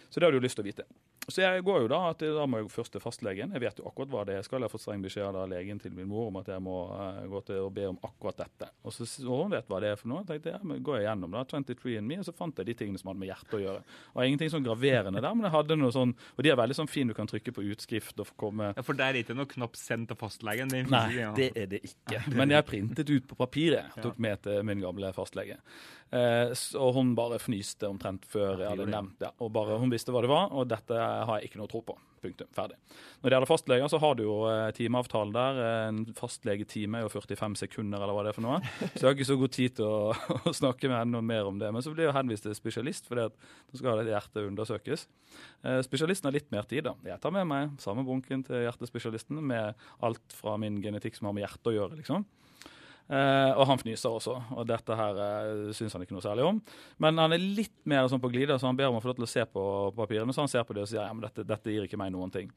Så 0.10 0.20
det 0.20 0.28
har 0.28 0.36
du 0.36 0.44
lyst 0.44 0.60
til 0.60 0.66
å 0.66 0.70
vite. 0.70 0.88
Så 1.28 1.42
jeg 1.42 1.64
går 1.68 1.82
jo 1.84 1.88
da 1.92 1.98
at 2.14 2.22
da 2.24 2.46
må 2.48 2.62
jeg 2.62 2.70
først 2.72 2.94
til 2.96 3.02
fastlegen. 3.04 3.52
Jeg 3.52 3.60
vet 3.60 3.80
jo 3.82 3.88
akkurat 3.90 4.12
hva 4.14 4.22
det 4.30 4.38
er. 4.38 4.46
Skal 4.48 4.64
jeg 4.64 4.72
få 4.72 4.80
streng 4.80 5.02
beskjed 5.04 5.36
av 5.36 5.50
legen 5.52 5.82
til 5.84 5.92
min 5.96 6.08
mor 6.08 6.30
om 6.30 6.38
at 6.40 6.48
jeg 6.54 6.64
må 6.64 6.78
uh, 6.88 7.20
gå 7.28 7.42
til 7.50 7.66
og 7.66 7.74
be 7.76 7.84
om 7.90 7.98
akkurat 8.00 8.40
dette. 8.46 8.70
Og 8.88 8.96
så 8.96 9.04
og 9.26 9.44
hun 9.44 9.52
vet 9.52 9.68
hva 9.68 9.82
det 9.84 9.90
er 9.92 10.00
for 10.00 10.12
noe. 10.14 10.22
Jeg 10.24 10.30
tenkte, 10.30 10.54
ja, 10.56 10.62
men 10.64 10.80
går 10.88 11.02
jeg 11.02 11.08
gjennom 11.10 11.36
da, 11.36 11.44
23andMe, 11.52 12.20
og 12.22 12.30
så 12.30 12.36
fant 12.38 12.62
jeg 12.62 12.70
de 12.70 12.78
tingene 12.80 13.02
som 13.02 13.12
hadde 13.12 13.24
med 13.26 13.32
hjertet 13.34 13.58
å 13.60 13.62
gjøre. 13.66 13.84
Og 14.14 14.22
ingenting 14.24 14.54
sånn 14.54 14.70
graverende 14.70 15.24
der, 15.24 15.36
men 15.36 15.50
jeg 15.50 15.56
hadde 15.58 15.80
noe 15.82 15.94
sånn 15.96 16.16
Og 16.16 16.42
de 16.46 16.52
er 16.54 16.60
veldig 16.60 16.78
sånn 16.80 16.90
fine, 16.92 17.12
du 17.12 17.18
kan 17.18 17.30
trykke 17.30 17.54
på 17.56 17.66
utskrift 17.74 18.24
og 18.24 18.32
komme 18.40 18.72
Ja, 18.72 18.86
For 18.88 18.98
der 18.98 19.12
er 19.12 19.22
ikke 19.26 19.36
noe 19.36 19.50
knapp 19.52 19.76
sendt 19.80 20.12
til 20.14 20.20
fastlegen'? 20.20 20.72
Det 20.72 20.86
Nei, 20.88 21.28
det 21.36 21.52
er 21.60 21.68
det 21.76 21.84
ikke. 21.84 22.24
Men 22.40 22.56
jeg 22.56 22.68
printet 22.68 23.12
ut 23.12 23.28
på 23.28 23.36
papiret. 23.36 24.00
Tok 24.04 24.20
med 24.24 24.40
til 24.48 24.64
min 24.68 24.80
gamle 24.84 25.12
fastlege. 25.16 25.60
Eh, 26.08 26.54
og 26.80 26.94
hun 26.96 27.12
bare 27.18 27.40
fnyste 27.42 27.90
omtrent 27.90 28.24
før 28.32 28.62
jeg 28.62 28.70
hadde 28.72 28.88
nevnt 28.88 29.18
det. 29.20 29.34
Og 29.44 29.52
bare 29.56 29.76
hun 29.82 29.92
visste 29.92 30.14
hva 30.16 30.22
det 30.24 30.32
var, 30.32 30.54
og 30.56 30.70
dette 30.72 30.96
har 31.26 31.40
jeg 31.40 31.50
ikke 31.50 31.60
noe 31.62 31.72
tro 31.72 31.82
på. 31.86 31.96
Punktum. 32.22 32.50
Ferdig. 32.56 32.78
Når 33.22 33.30
det 33.30 33.36
gjelder 33.36 33.50
fastleger, 33.50 33.90
så 33.92 34.00
har 34.02 34.16
du 34.18 34.24
jo 34.26 34.36
eh, 34.50 34.70
timeavtale 34.78 35.34
der. 35.36 35.60
En 35.90 36.00
fastlegetime 36.18 37.00
er 37.00 37.06
jo 37.06 37.12
45 37.14 37.58
sekunder, 37.62 38.02
eller 38.02 38.18
hva 38.18 38.26
det 38.26 38.32
er 38.32 38.38
for 38.38 38.48
noe. 38.48 38.58
Så 38.96 39.04
jeg 39.04 39.08
har 39.08 39.18
ikke 39.18 39.30
så 39.30 39.38
god 39.40 39.54
tid 39.54 39.78
til 39.78 39.86
å, 39.88 40.16
å 40.50 40.56
snakke 40.56 40.90
med 40.90 40.98
henne 40.98 41.14
noe 41.14 41.26
mer 41.26 41.50
om 41.50 41.62
det. 41.62 41.70
Men 41.74 41.86
så 41.86 41.94
blir 41.94 42.10
jeg 42.10 42.18
henvist 42.18 42.48
til 42.48 42.58
spesialist, 42.58 43.10
for 43.10 43.22
da 43.22 43.30
skal 43.78 44.04
hjertet 44.08 44.48
undersøkes. 44.48 45.08
Eh, 45.64 45.80
spesialisten 45.86 46.30
har 46.30 46.38
litt 46.38 46.50
mer 46.54 46.66
tid, 46.70 46.88
da. 46.90 46.96
Jeg 47.06 47.22
tar 47.24 47.36
med 47.36 47.48
meg 47.50 47.78
samme 47.84 48.06
bunken 48.08 48.46
til 48.48 48.66
hjertespesialisten 48.66 49.42
med 49.54 49.88
alt 50.06 50.38
fra 50.42 50.58
min 50.62 50.82
genetikk 50.84 51.20
som 51.20 51.30
har 51.30 51.38
med 51.38 51.46
hjertet 51.46 51.74
å 51.74 51.78
gjøre, 51.78 52.02
liksom. 52.02 52.26
Uh, 53.08 53.54
og 53.56 53.70
han 53.70 53.80
fnyser 53.80 54.12
også, 54.12 54.34
og 54.52 54.66
dette 54.68 54.96
her 55.00 55.20
uh, 55.22 55.70
syns 55.76 55.94
han 55.96 56.04
ikke 56.04 56.16
noe 56.18 56.26
særlig 56.26 56.44
om. 56.44 56.58
Men 57.04 57.22
han 57.22 57.36
er 57.36 57.40
litt 57.40 57.78
mer 57.88 58.10
sånn 58.12 58.20
på 58.24 58.32
glida, 58.34 58.58
så 58.60 58.68
han 58.68 58.80
ber 58.80 58.90
om 58.92 59.00
å 59.00 59.04
få 59.04 59.14
lov 59.14 59.22
til 59.22 59.28
å 59.28 59.32
se 59.32 59.46
på 59.48 59.64
papirene. 59.96 60.36
Så 60.36 60.44
han 60.44 60.52
ser 60.52 60.68
på 60.68 60.76
det 60.76 60.84
og 60.84 60.92
sier 60.92 61.06
ja, 61.06 61.14
men 61.14 61.24
dette, 61.24 61.48
dette 61.48 61.72
gir 61.72 61.88
ikke 61.88 62.00
meg 62.02 62.12
noen 62.16 62.34
ting. 62.34 62.52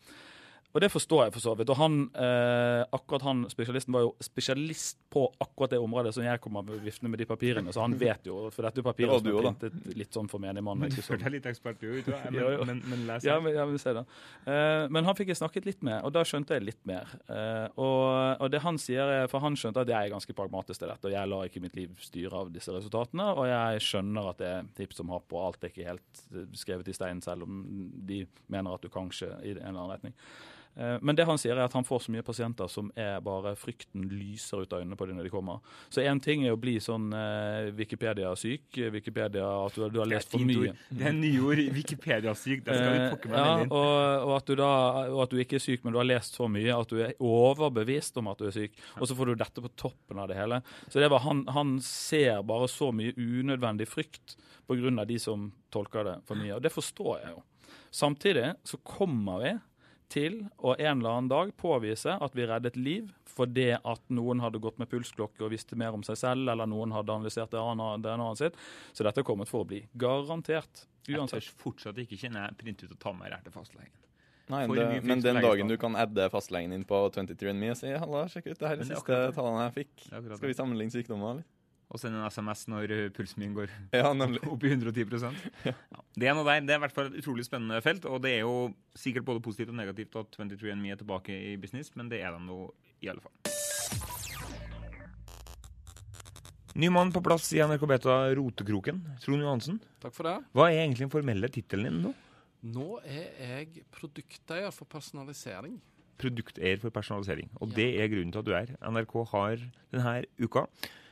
Og 0.71 0.83
det 0.83 0.91
forstår 0.93 1.25
jeg 1.25 1.35
for 1.35 1.43
så 1.43 1.53
vidt. 1.59 1.71
Og 1.73 1.79
han, 1.81 1.95
eh, 2.15 2.83
akkurat 2.95 3.25
han 3.27 3.43
spesialisten 3.51 3.95
var 3.95 4.05
jo 4.05 4.11
spesialist 4.23 4.99
på 5.11 5.25
akkurat 5.43 5.73
det 5.73 5.81
området 5.83 6.13
som 6.15 6.23
jeg 6.23 6.41
kommer 6.41 6.63
viftende 6.63 7.11
med 7.11 7.19
de 7.19 7.27
papirene, 7.27 7.73
så 7.75 7.83
han 7.83 7.97
vet 7.99 8.27
jo 8.27 8.51
For 8.55 8.63
dette 8.63 8.79
er 8.79 8.87
papirer 8.87 9.19
som 9.19 9.27
er 9.27 9.43
printet 9.43 9.97
litt 9.99 10.15
sånn 10.15 10.29
for 10.31 10.43
menig 10.43 10.63
mann. 10.63 10.79
Men 10.79 10.91
Du 10.95 11.03
føler 11.03 11.25
deg 11.25 11.39
litt 11.39 11.49
ekspert, 11.51 11.81
du, 11.81 11.99
ikke 11.99 12.15
men, 12.31 12.67
men, 12.67 12.83
men 12.87 13.07
les 13.09 13.27
ja, 13.27 13.41
men, 13.43 13.55
ja, 13.55 13.67
men, 13.67 13.79
se 13.83 13.95
da. 13.97 14.05
Eh, 14.47 14.87
men 14.95 15.09
han 15.09 15.19
fikk 15.19 15.33
jeg 15.33 15.41
snakket 15.41 15.67
litt 15.67 15.83
med, 15.83 15.99
og 16.07 16.15
da 16.15 16.23
skjønte 16.27 16.55
jeg 16.55 16.67
litt 16.69 16.81
mer. 16.87 17.11
Eh, 17.27 17.67
og, 17.75 18.39
og, 18.39 18.47
det 18.55 18.63
han 18.63 18.79
sier, 18.79 19.11
er, 19.11 19.27
for 19.33 19.43
han 19.43 19.59
skjønte 19.59 19.83
at 19.83 19.91
jeg 19.91 19.99
er 19.99 20.15
ganske 20.15 20.37
pragmatisk 20.39 20.85
til 20.85 20.93
dette, 20.93 21.11
og 21.11 21.17
jeg 21.17 21.33
lar 21.33 21.51
ikke 21.51 21.65
mitt 21.65 21.79
liv 21.79 21.99
styre 21.99 22.45
av 22.45 22.55
disse 22.55 22.75
resultatene, 22.75 23.27
og 23.35 23.51
jeg 23.51 23.83
skjønner 23.89 24.31
at 24.31 24.39
det 24.39 24.55
er 24.55 24.71
tips 24.79 25.03
som 25.03 25.11
har 25.11 25.27
på 25.27 25.43
alt 25.43 25.65
er 25.65 25.75
ikke 25.75 25.91
helt 25.91 26.25
skrevet 26.55 26.89
i 26.91 26.95
stein, 26.95 27.23
selv 27.25 27.49
om 27.49 27.61
de 28.07 28.23
mener 28.47 28.79
at 28.79 28.87
du 28.87 28.93
kanskje 28.93 29.33
i 29.43 29.57
en 29.57 29.67
eller 29.67 29.83
annen 29.83 29.95
retning. 29.97 30.19
Eh, 30.77 30.97
men 31.03 31.17
det 31.19 31.27
han 31.27 31.39
sier 31.41 31.57
er 31.59 31.65
at 31.67 31.75
han 31.77 31.85
får 31.85 32.05
så 32.07 32.13
mye 32.15 32.23
pasienter 32.27 32.69
som 32.71 32.91
er 32.99 33.19
bare 33.25 33.55
frykten 33.59 34.07
lyser 34.11 34.63
ut 34.63 34.73
av 34.73 34.83
øynene 34.85 34.97
på 34.97 35.09
dem 35.09 35.19
når 35.19 35.27
de 35.29 35.33
kommer. 35.35 35.59
Så 35.91 36.05
én 36.07 36.21
ting 36.23 36.45
er 36.47 36.55
å 36.55 36.61
bli 36.61 36.77
sånn 36.83 37.09
eh, 37.17 37.71
Wikipedia-syk, 37.77 38.79
Wikipedia 38.95 39.47
at 39.67 39.77
du, 39.77 39.89
du 39.91 39.99
har 40.03 40.11
lest 40.11 40.31
for 40.31 40.45
mye. 40.47 40.75
Det 40.91 41.09
er 41.11 41.17
nyord. 41.17 41.63
Wikipedia-syk. 41.77 42.65
Det 42.67 42.77
skal 42.79 42.93
vi 42.95 43.01
Eh, 43.01 43.11
pokker 43.15 43.33
meg 43.33 43.39
ja, 43.41 43.45
veldig 43.51 43.67
inn. 43.67 43.73
og, 43.81 44.29
og, 44.29 44.35
at 44.37 44.53
da, 44.61 44.71
og 45.11 45.23
at 45.25 45.35
du 45.35 45.41
ikke 45.43 45.57
er 45.59 45.65
syk, 45.65 45.85
men 45.85 45.95
du 45.95 46.01
har 46.01 46.09
lest 46.09 46.37
så 46.39 46.49
mye 46.51 46.77
at 46.77 46.93
du 46.93 47.01
er 47.03 47.15
overbevist 47.19 48.17
om 48.21 48.29
at 48.33 48.39
du 48.43 48.47
er 48.51 48.55
syk. 48.57 48.79
Og 49.01 49.09
så 49.09 49.17
får 49.19 49.31
du 49.33 49.35
dette 49.41 49.65
på 49.65 49.73
toppen 49.81 50.21
av 50.23 50.29
det 50.31 50.39
hele. 50.39 50.61
Så 50.89 51.01
det 51.03 51.11
var, 51.13 51.25
han, 51.27 51.45
han 51.51 51.77
ser 51.85 52.43
bare 52.47 52.69
så 52.71 52.91
mye 52.95 53.15
unødvendig 53.17 53.89
frykt 53.91 54.37
pga. 54.71 55.05
de 55.05 55.19
som 55.19 55.51
tolker 55.73 56.05
det 56.07 56.17
for 56.29 56.39
mye. 56.39 56.55
Og 56.57 56.63
det 56.63 56.71
forstår 56.75 57.19
jeg 57.25 57.35
jo. 57.35 57.43
Samtidig 57.91 58.53
så 58.65 58.79
kommer 58.87 59.41
vi 59.43 59.53
til 60.11 60.43
å 60.59 60.75
en 60.75 61.01
eller 61.01 61.11
annen 61.11 61.31
dag 61.31 61.53
påvise 61.61 62.17
at 62.19 62.37
vi 62.37 62.47
reddet 62.51 62.77
liv 62.79 63.11
fordi 63.31 63.71
at 63.79 64.03
noen 64.13 64.43
hadde 64.43 64.61
gått 64.63 64.81
med 64.83 64.91
pulsklokke 64.91 65.45
og 65.47 65.53
visste 65.55 65.79
mer 65.79 65.95
om 65.97 66.03
seg 66.05 66.19
selv, 66.19 66.51
eller 66.51 66.69
noen 66.69 66.93
hadde 66.93 67.15
analysert 67.15 67.55
DNA-et 67.55 68.43
sitt. 68.43 68.59
Så 68.93 69.07
dette 69.07 69.23
er 69.23 69.27
kommet 69.27 69.49
for 69.49 69.65
å 69.65 69.69
bli. 69.71 69.85
Garantert. 69.95 70.85
Uansett. 71.09 71.39
Jeg 71.39 71.47
tør 71.47 71.63
fortsatt 71.63 72.01
ikke 72.03 72.19
kjenne 72.21 72.49
print 72.59 72.83
ut 72.85 72.91
og 72.91 72.99
ta 73.01 73.15
med 73.17 73.33
her 73.33 73.45
til 73.47 73.55
fastlegen. 73.55 73.95
Nei, 74.51 74.65
det, 74.67 74.87
men 75.07 75.23
den 75.23 75.39
dagen 75.45 75.71
du 75.71 75.77
kan 75.79 75.95
adde 75.95 76.27
fastlegen 76.33 76.75
din 76.75 76.83
på 76.89 77.05
23andMe 77.15 77.71
og 77.71 77.79
si 77.79 77.95
halla, 77.95 78.25
sjekk 78.33 78.51
ut 78.51 78.59
det 78.59 78.67
her 78.67 78.75
er 78.75 78.83
det 78.83 78.89
siste 78.91 79.19
tallene 79.37 79.69
jeg 79.69 79.77
fikk. 79.79 80.07
Skal 80.11 80.49
vi 80.51 80.57
sammenligne 80.59 80.95
sykdommer, 80.95 81.37
eller? 81.37 81.60
Og 81.91 81.99
sende 81.99 82.21
en 82.23 82.31
SMS 82.31 82.67
når 82.71 82.93
uh, 82.95 83.09
pulsen 83.17 83.43
min 83.43 83.55
går 83.57 83.71
Ja, 83.99 84.13
opp 84.15 84.63
i 84.65 84.71
110 84.71 85.03
ja. 85.69 85.73
Det 86.15 86.29
er 86.31 86.37
noe 86.39 86.45
der. 86.47 86.61
Det 86.63 86.75
er 86.77 86.79
i 86.79 86.85
hvert 86.85 86.95
fall 86.95 87.09
et 87.11 87.19
utrolig 87.19 87.45
spennende 87.49 87.81
felt, 87.83 88.05
og 88.07 88.23
det 88.23 88.37
er 88.37 88.45
jo 88.45 88.71
sikkert 88.95 89.27
både 89.27 89.43
positivt 89.43 89.73
og 89.75 89.79
negativt 89.81 90.15
at 90.21 90.31
23andMe 90.39 90.93
er 90.95 91.01
tilbake 91.03 91.35
i 91.51 91.57
business, 91.59 91.91
men 91.99 92.09
det 92.13 92.23
er 92.23 92.37
de 92.37 92.45
nå 92.47 92.61
i 93.03 93.11
alle 93.11 93.21
fall. 93.25 93.35
Ny 96.81 96.87
mann 96.95 97.11
på 97.13 97.19
plass 97.27 97.49
i 97.57 97.59
NRK 97.67 97.83
Beta 97.91 98.17
Rotekroken. 98.39 99.01
Trond 99.21 99.43
Johansen, 99.43 99.81
Takk 100.01 100.15
for 100.15 100.29
det. 100.29 100.37
hva 100.55 100.69
er 100.71 100.85
egentlig 100.85 101.09
den 101.09 101.13
formelle 101.13 101.51
tittelen 101.51 101.89
din 101.91 102.05
nå? 102.07 102.13
Nå 102.71 102.87
er 103.03 103.27
jeg 103.41 103.83
produkteier 103.91 104.71
for 104.77 104.87
personalisering. 104.93 105.81
Produkteier 106.21 106.79
for 106.79 106.93
personalisering. 106.95 107.49
Og 107.59 107.71
Ja. 107.73 107.75
det 107.81 107.89
er 107.99 108.09
grunnen 108.13 108.31
til 108.33 108.39
at 108.39 108.47
du 108.47 108.53
er. 108.55 108.71
NRK 108.87 109.15
har 109.33 109.57
denne 109.91 110.15
uka 110.39 110.67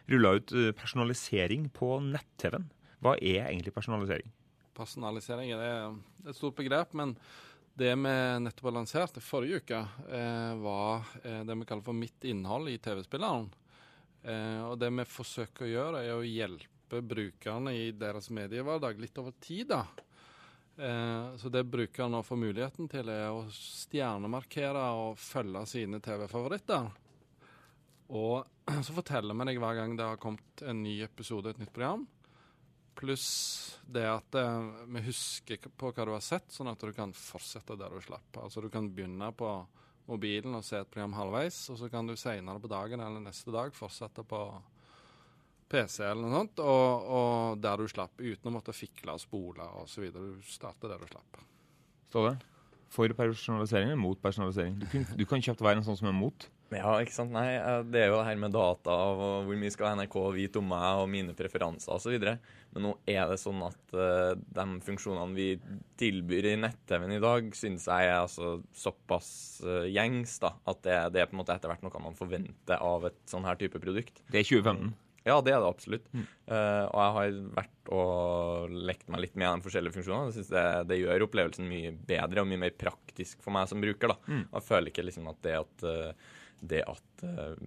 rulla 0.09 0.35
ut 0.38 0.53
eh, 0.53 0.73
personalisering 0.77 1.69
på 1.75 1.99
nett-TV-en. 2.05 2.69
Hva 3.05 3.15
er 3.21 3.47
egentlig 3.47 3.75
personalisering? 3.77 4.33
Personalisering 4.79 5.53
er 5.55 5.62
er 5.69 6.31
et 6.31 6.38
stort 6.38 6.57
begrep, 6.59 6.95
men 6.99 7.15
det 7.79 7.93
vi 7.95 8.15
nettopp 8.43 8.71
har 8.71 8.75
lansert 8.81 9.21
i 9.21 9.23
forrige 9.23 9.62
uke, 9.62 9.79
eh, 10.11 10.55
var 10.59 11.07
eh, 11.23 11.45
det 11.47 11.55
vi 11.61 11.69
kaller 11.69 11.87
for 11.87 11.95
mitt 11.95 12.25
innhold 12.27 12.73
i 12.73 12.79
TV-spilleren. 12.83 13.47
Eh, 14.25 14.62
og 14.67 14.79
det 14.81 14.91
vi 14.91 15.07
forsøker 15.07 15.67
å 15.67 15.71
gjøre, 15.71 16.03
er 16.03 16.17
å 16.17 16.27
hjelpe 16.27 17.03
brukerne 17.05 17.77
i 17.77 17.91
deres 17.95 18.31
mediehverdag 18.35 18.99
litt 18.99 19.19
over 19.23 19.37
tid. 19.38 19.69
da. 19.71 19.85
Eh, 20.79 21.37
så 21.38 21.49
det 21.49 21.65
brukerne 21.71 22.23
får 22.23 22.37
muligheten 22.38 22.88
til, 22.91 23.09
er 23.11 23.31
å 23.31 23.47
stjernemarkere 23.53 24.85
og 24.99 25.19
følge 25.19 25.65
sine 25.71 26.03
TV-favoritter. 26.03 26.91
Og 28.09 28.45
så 28.87 28.95
forteller 28.97 29.37
vi 29.37 29.49
deg 29.50 29.61
hver 29.62 29.81
gang 29.81 29.97
det 29.99 30.07
har 30.07 30.21
kommet 30.21 30.62
en 30.65 30.83
ny 30.85 31.00
episode, 31.05 31.50
et 31.50 31.61
nytt 31.61 31.75
program. 31.75 32.07
Pluss 32.99 33.29
det 33.87 34.07
at 34.11 34.38
eh, 34.38 34.71
vi 34.91 35.05
husker 35.07 35.69
på 35.71 35.93
hva 35.93 36.07
du 36.09 36.15
har 36.17 36.25
sett, 36.25 36.49
sånn 36.53 36.71
at 36.73 36.83
du 36.83 36.91
kan 36.97 37.12
fortsette 37.15 37.79
der 37.79 37.95
du 37.95 38.03
slapp. 38.05 38.41
Altså 38.43 38.65
du 38.65 38.71
kan 38.73 38.91
begynne 38.91 39.31
på 39.37 39.53
mobilen 40.09 40.57
og 40.57 40.65
se 40.65 40.81
et 40.81 40.91
program 40.91 41.15
halvveis, 41.19 41.61
og 41.73 41.79
så 41.81 41.91
kan 41.93 42.09
du 42.09 42.17
senere 42.17 42.61
på 42.62 42.71
dagen 42.73 43.00
eller 43.05 43.23
neste 43.23 43.53
dag 43.55 43.75
fortsette 43.77 44.25
på 44.27 44.43
PC 45.69 46.00
eller 46.00 46.25
noe 46.25 46.33
sånt, 46.33 46.61
og, 46.65 47.09
og 47.12 47.59
der 47.61 47.81
du 47.81 47.91
slapp, 47.93 48.17
uten 48.17 48.49
å 48.49 48.55
måtte 48.55 48.73
fikle 48.77 49.15
og 49.15 49.21
spole 49.21 49.67
osv. 49.83 50.09
Du 50.15 50.38
starter 50.49 50.95
der 50.95 51.03
du 51.03 51.11
slapp. 51.11 51.43
Ståle? 52.09 52.38
For 52.88 53.12
personalisering 53.12 53.93
eller 53.93 54.00
mot 54.00 54.21
personalisering? 54.23 54.79
Du, 54.81 54.87
kun, 54.88 55.05
du 55.12 55.27
kan 55.29 55.45
kjapt 55.45 55.61
være 55.61 55.83
en 55.83 55.87
sånn 55.91 55.99
som 56.00 56.09
er 56.09 56.17
mot. 56.17 56.49
Ja, 56.75 56.99
ikke 57.01 57.15
sant. 57.15 57.33
Nei, 57.33 57.47
det 57.89 58.03
er 58.03 58.11
jo 58.11 58.19
det 58.19 58.27
her 58.29 58.41
med 58.41 58.53
data 58.53 58.93
og 58.93 59.47
hvor 59.47 59.57
mye 59.57 59.73
skal 59.73 59.97
NRK 59.97 60.17
vite 60.37 60.61
om 60.61 60.69
meg 60.69 61.03
og 61.03 61.09
mine 61.11 61.37
preferanser 61.37 61.95
osv. 61.97 62.17
Men 62.75 62.85
nå 62.85 62.93
er 63.09 63.25
det 63.31 63.39
sånn 63.41 63.63
at 63.65 63.97
uh, 63.97 64.35
de 64.37 64.67
funksjonene 64.85 65.37
vi 65.39 65.49
tilbyr 66.01 66.51
i 66.53 66.55
nett-TV-en 66.61 67.17
i 67.17 67.23
dag, 67.25 67.49
syns 67.57 67.89
jeg 67.89 68.11
er 68.11 68.19
altså 68.21 68.59
såpass 68.77 69.31
uh, 69.65 69.89
gjengs 69.89 70.37
da, 70.45 70.53
at 70.69 70.85
det, 70.85 71.01
det 71.17 71.25
er 71.25 71.31
på 71.31 71.39
en 71.39 71.43
måte 71.43 71.57
etter 71.57 71.73
hvert 71.73 71.87
noe 71.87 72.05
man 72.05 72.19
forventer 72.19 72.85
av 72.85 73.09
et 73.09 73.21
sånn 73.31 73.49
her 73.49 73.57
type 73.61 73.81
produkt. 73.81 74.21
Det 74.29 74.43
er 74.43 74.50
2015. 74.50 74.93
Ja, 75.28 75.39
det 75.45 75.52
er 75.52 75.61
det 75.61 75.69
absolutt. 75.69 76.07
Eh, 76.15 76.85
og 76.89 76.99
jeg 77.02 77.15
har 77.17 77.39
vært 77.59 77.91
og 77.95 78.75
lekt 78.89 79.09
meg 79.13 79.25
litt 79.25 79.37
med 79.39 79.50
de 79.50 79.67
forskjellige 79.67 79.99
funksjonene. 79.99 80.31
Jeg 80.31 80.39
synes 80.39 80.52
det, 80.54 80.67
det 80.93 81.00
gjør 81.02 81.26
opplevelsen 81.26 81.69
mye 81.69 81.93
bedre 82.09 82.45
og 82.45 82.50
mye 82.50 82.63
mer 82.65 82.76
praktisk 82.78 83.43
for 83.45 83.54
meg 83.57 83.69
som 83.71 83.83
bruker. 83.83 84.15
da. 84.15 84.19
Mm. 84.28 84.45
Jeg 84.47 84.67
føler 84.69 84.93
ikke 84.93 85.07
liksom 85.09 85.28
at 85.33 85.41
det 85.45 85.57
at, 85.59 85.87
eh, 85.89 86.37
det 86.60 86.82
at 86.88 87.25
eh, 87.26 87.58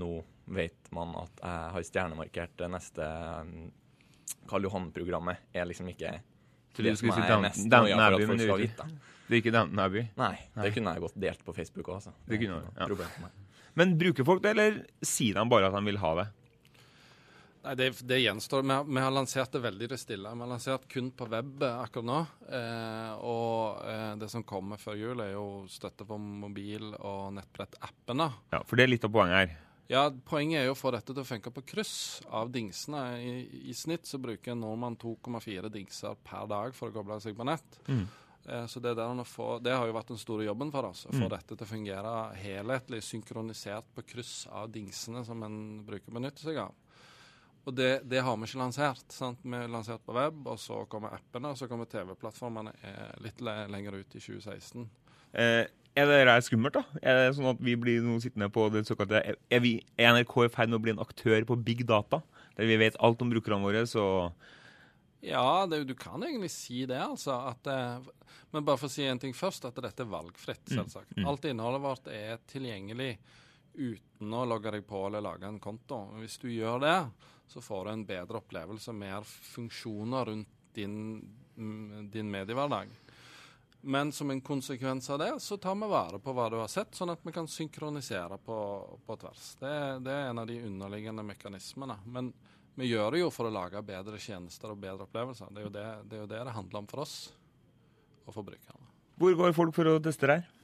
nå 0.00 0.10
vet 0.50 0.90
man 0.94 1.14
at 1.20 1.42
jeg 1.42 1.74
har 1.74 1.86
stjernemarkert 1.86 2.56
det 2.58 2.68
neste 2.72 3.06
um, 3.06 3.70
Karl 4.50 4.66
Johan-programmet, 4.66 5.46
er 5.54 5.68
liksom 5.68 5.88
ikke 5.92 6.16
Så 6.74 6.82
du 6.82 6.88
det 6.88 6.96
som 6.98 7.12
er 7.12 7.44
mest 7.44 7.62
noia 7.70 7.96
for 7.96 8.16
at 8.18 8.26
folk 8.26 8.40
det 8.40 8.48
skal 8.48 8.62
vite. 8.64 8.88
Det 9.30 9.36
er 9.36 9.42
ikke 9.44 9.54
Downton 9.54 9.78
Abbey. 9.84 10.08
Nei, 10.18 10.32
Nei. 10.56 10.64
det 10.64 10.72
kunne 10.74 10.94
jeg 10.96 11.04
godt 11.04 11.18
delt 11.22 11.44
på 11.46 11.54
Facebook 11.54 11.88
òg, 11.92 12.00
altså. 12.00 12.14
Det 12.26 12.40
kunne 12.40 12.58
ikke 12.58 12.96
noe 12.96 13.04
ja. 13.22 13.30
Men 13.78 13.94
bruker 13.98 14.26
folk 14.26 14.42
det, 14.42 14.56
eller 14.56 14.80
sier 15.06 15.38
de 15.38 15.44
bare 15.52 15.70
at 15.70 15.76
de 15.76 15.82
vil 15.86 16.00
ha 16.02 16.10
det? 16.18 16.26
Nei, 17.60 17.74
det, 17.76 17.90
det 18.08 18.16
gjenstår. 18.22 18.62
Vi 18.64 18.72
har, 18.72 18.84
vi 18.88 19.00
har 19.04 19.12
lansert 19.12 19.52
det 19.52 19.60
veldig 19.60 19.88
det 19.92 19.98
stille. 20.00 20.30
Vi 20.32 20.40
har 20.44 20.48
lansert 20.48 20.86
kun 20.88 21.10
på 21.12 21.26
web 21.28 21.64
akkurat 21.68 22.06
nå. 22.08 22.20
Eh, 22.48 23.10
og 23.20 23.82
eh, 23.84 24.14
det 24.22 24.30
som 24.32 24.44
kommer 24.48 24.80
før 24.80 24.96
jul, 24.96 25.20
er 25.20 25.34
jo 25.34 25.44
støtte 25.68 26.06
for 26.08 26.16
mobil- 26.22 26.94
og 26.96 27.34
nettbrett-appene. 27.36 28.30
Ja, 28.54 28.62
For 28.64 28.80
det 28.80 28.86
er 28.86 28.94
litt 28.94 29.04
av 29.04 29.12
poenget 29.12 29.36
her. 29.42 29.52
Ja, 29.90 30.04
Poenget 30.08 30.60
er 30.62 30.68
jo 30.68 30.72
å 30.76 30.78
få 30.78 30.92
dette 30.94 31.10
til 31.12 31.20
å 31.20 31.26
funke 31.26 31.50
på 31.52 31.64
kryss 31.66 31.94
av 32.30 32.48
dingsene. 32.54 33.04
I, 33.20 33.32
I 33.72 33.74
snitt 33.74 34.06
så 34.06 34.20
bruker 34.22 34.54
en 34.54 34.60
nordmann 34.62 34.96
2,4 35.02 35.68
dingser 35.74 36.14
per 36.24 36.46
dag 36.48 36.76
for 36.78 36.88
å 36.92 36.94
koble 36.94 37.16
seg 37.20 37.34
på 37.36 37.44
nett. 37.48 37.80
Mm. 37.90 38.04
Eh, 38.46 38.66
så 38.70 38.80
det, 38.80 38.94
få, 39.28 39.56
det 39.60 39.74
har 39.76 39.84
jo 39.90 39.96
vært 39.98 40.12
den 40.14 40.22
store 40.22 40.46
jobben 40.46 40.70
for 40.72 40.88
oss. 40.94 41.04
Å 41.04 41.12
få 41.12 41.26
Mm. 41.26 41.32
dette 41.34 41.56
til 41.58 41.66
å 41.66 41.72
fungere 41.74 42.14
helhetlig, 42.40 43.02
synkronisert 43.04 43.90
på 43.98 44.06
kryss 44.14 44.46
av 44.48 44.70
dingsene 44.72 45.26
som 45.26 45.42
en 45.42 45.58
bruker 45.84 46.08
å 46.08 46.16
benytte 46.22 46.46
seg 46.46 46.56
av. 46.62 46.72
Og 47.68 47.74
det, 47.76 47.90
det 48.08 48.22
har 48.24 48.38
vi 48.40 48.48
ikke 48.48 48.60
lansert. 48.62 49.04
sant? 49.12 49.42
Vi 49.44 49.52
har 49.52 49.68
lansert 49.70 50.04
på 50.06 50.14
web, 50.16 50.38
og 50.48 50.56
så 50.60 50.80
kommer 50.90 51.12
appene, 51.16 51.52
og 51.52 51.60
så 51.60 51.68
kommer 51.68 51.88
TV-plattformene 51.90 52.72
eh, 52.80 53.10
litt 53.24 53.42
le 53.44 53.56
lenger 53.70 53.98
ut 54.00 54.16
i 54.16 54.22
2016. 54.22 54.86
Eh, 55.36 55.66
er 55.98 56.06
det 56.06 56.20
her 56.22 56.44
skummelt, 56.46 56.78
da? 56.78 57.00
Er 57.02 57.18
det 57.18 57.34
sånn 57.36 57.50
at 57.50 57.60
vi 57.62 57.74
blir 57.78 58.00
nå 58.04 58.16
sittende 58.22 58.48
på 58.52 58.68
det 58.70 58.84
såkalte 58.86 59.20
Er, 59.26 59.60
vi, 59.62 59.76
er 59.98 60.14
NRK 60.14 60.36
i 60.46 60.52
ferd 60.54 60.70
med 60.70 60.78
å 60.78 60.84
bli 60.84 60.94
en 60.94 61.02
aktør 61.02 61.44
på 61.48 61.58
big 61.66 61.82
data? 61.88 62.22
Der 62.56 62.70
vi 62.70 62.78
vet 62.80 62.98
alt 63.02 63.22
om 63.22 63.32
brukerne 63.32 63.62
våre, 63.64 63.84
så 63.90 64.04
Ja, 65.20 65.66
det, 65.68 65.82
du 65.84 65.94
kan 65.98 66.22
egentlig 66.24 66.52
si 66.54 66.86
det, 66.88 66.96
altså. 67.02 67.36
At, 67.52 67.66
eh, 67.68 68.38
men 68.54 68.64
bare 68.64 68.80
for 68.80 68.88
å 68.88 68.94
si 68.94 69.04
en 69.04 69.20
ting 69.20 69.36
først, 69.36 69.66
at 69.68 69.76
dette 69.82 70.06
er 70.06 70.10
valgfritt, 70.10 70.64
selvsagt. 70.70 71.12
mm. 71.18 71.26
Alt 71.28 71.44
innholdet 71.50 71.84
vårt 71.84 72.08
er 72.14 72.40
tilgjengelig 72.50 73.12
uten 73.80 74.34
å 74.36 74.44
logge 74.44 74.72
deg 74.76 74.86
på 74.86 75.06
eller 75.06 75.24
lage 75.24 75.48
en 75.48 75.60
konto. 75.62 76.02
Hvis 76.20 76.38
du 76.42 76.50
gjør 76.52 76.82
det, 76.84 76.96
så 77.50 77.62
får 77.64 77.84
du 77.84 77.92
en 77.92 78.06
bedre 78.06 78.40
opplevelse, 78.42 78.92
mer 78.94 79.24
funksjoner 79.26 80.28
rundt 80.28 80.58
din, 80.76 80.98
mm, 81.56 82.10
din 82.12 82.30
mediehverdag. 82.30 82.92
Men 83.80 84.12
som 84.12 84.30
en 84.30 84.40
konsekvens 84.40 85.10
av 85.10 85.18
det, 85.18 85.32
så 85.40 85.56
tar 85.56 85.74
vi 85.74 85.88
vare 85.88 86.18
på 86.20 86.32
hva 86.36 86.50
du 86.52 86.58
har 86.60 86.68
sett, 86.68 86.94
sånn 86.94 87.14
at 87.14 87.24
vi 87.24 87.32
kan 87.32 87.48
synkronisere 87.48 88.36
på, 88.44 88.58
på 89.06 89.16
tvers. 89.22 89.54
Det, 89.60 89.72
det 90.04 90.12
er 90.12 90.28
en 90.28 90.42
av 90.42 90.46
de 90.50 90.60
underliggende 90.68 91.24
mekanismene. 91.24 91.96
Men 92.04 92.28
vi 92.76 92.90
gjør 92.92 93.16
det 93.16 93.24
jo 93.24 93.32
for 93.32 93.48
å 93.48 93.54
lage 93.54 93.80
bedre 93.82 94.20
tjenester 94.20 94.74
og 94.74 94.82
bedre 94.84 95.08
opplevelser. 95.08 95.50
Det 95.50 95.62
er 95.62 95.66
jo 95.66 95.74
det 95.74 95.88
det, 96.04 96.16
er 96.16 96.24
jo 96.26 96.30
det, 96.30 96.44
det 96.46 96.56
handler 96.58 96.84
om 96.84 96.90
for 96.92 97.06
oss 97.06 97.16
og 98.26 98.34
for 98.36 98.46
brukerne. 98.46 98.90
Hvor 99.20 99.36
går 99.36 99.56
folk 99.56 99.74
for 99.76 99.90
å 99.90 99.98
teste 100.04 100.28
det 100.28 100.38
her? 100.38 100.59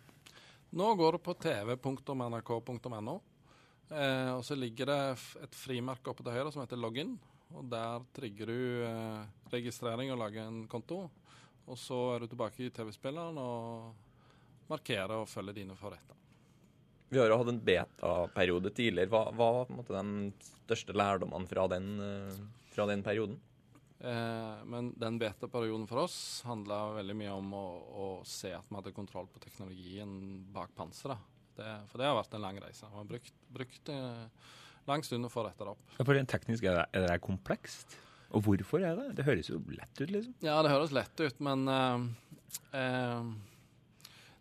Nå 0.76 0.94
går 0.94 1.12
det 1.16 1.22
på 1.24 1.32
tv.nrk.no. 1.40 3.14
Eh, 3.88 4.30
og 4.34 4.42
så 4.44 4.56
ligger 4.58 4.90
det 4.90 4.98
et 5.46 5.54
frimerke 5.56 6.10
oppe 6.12 6.26
til 6.26 6.34
høyre 6.34 6.50
som 6.52 6.60
heter 6.60 6.76
login. 6.76 7.14
Og 7.56 7.64
der 7.72 8.04
trigger 8.16 8.50
du 8.50 8.82
eh, 8.84 9.22
registrering 9.54 10.12
og 10.12 10.20
lager 10.20 10.44
en 10.44 10.66
konto. 10.68 11.06
Og 11.64 11.80
så 11.80 12.00
er 12.12 12.20
du 12.20 12.28
tilbake 12.28 12.66
i 12.66 12.74
TV-spilleren 12.74 13.40
og 13.40 14.68
markerer 14.68 15.16
og 15.16 15.30
følger 15.30 15.56
dine 15.62 15.78
forretter. 15.78 16.12
Vi 17.08 17.22
har 17.22 17.30
jo 17.30 17.38
hatt 17.40 17.54
en 17.54 17.64
beta-periode 17.70 18.74
tidligere. 18.76 19.08
Hva, 19.14 19.30
var 19.32 19.72
den 19.88 20.14
de 20.28 20.50
største 20.66 20.92
lærdommene 20.92 21.48
fra 21.48 21.64
den, 21.72 21.92
eh, 22.04 22.40
fra 22.74 22.84
den 22.92 23.06
perioden? 23.06 23.40
Eh, 23.98 24.64
men 24.64 24.92
den 24.96 25.18
beta-perioden 25.18 25.87
for 25.88 26.04
oss 26.04 26.42
handla 26.44 26.92
veldig 26.98 27.16
mye 27.16 27.32
om 27.32 27.54
å, 27.56 27.64
å, 28.04 28.09
se 28.28 28.52
at 28.52 28.68
vi 28.68 28.76
hadde 28.76 28.92
kontroll 28.96 29.28
på 29.32 29.40
teknologien 29.40 30.11
bak 30.52 30.74
panseret. 30.76 31.32
Det, 31.56 31.68
for 31.88 32.02
det 32.02 32.11
har 32.11 32.18
vært 32.18 32.35
en 32.37 32.44
lang 32.44 32.59
reise. 32.61 32.88
Vi 32.90 33.00
har 33.00 33.09
brukt, 33.09 33.38
brukt 33.56 33.92
eh, 33.92 34.50
lang 34.88 35.04
stund 35.06 35.28
å 35.28 35.32
få 35.32 35.46
dette 35.46 35.70
opp. 35.72 35.94
Ja, 35.96 36.04
for 36.04 36.28
teknisk 36.32 36.68
er 36.68 36.82
det, 36.82 36.87
er 36.92 37.06
det 37.09 37.22
komplekst? 37.24 37.96
Og 38.37 38.44
hvorfor 38.44 38.85
er 38.85 38.98
det? 38.98 39.11
Det 39.16 39.24
høres 39.24 39.48
jo 39.48 39.62
lett 39.70 40.02
ut, 40.02 40.11
liksom. 40.11 40.35
Ja, 40.44 40.59
det 40.66 40.74
høres 40.74 40.92
lett 40.92 41.22
ut, 41.22 41.40
men 41.46 41.68
eh, 41.72 42.09
eh, 42.76 43.30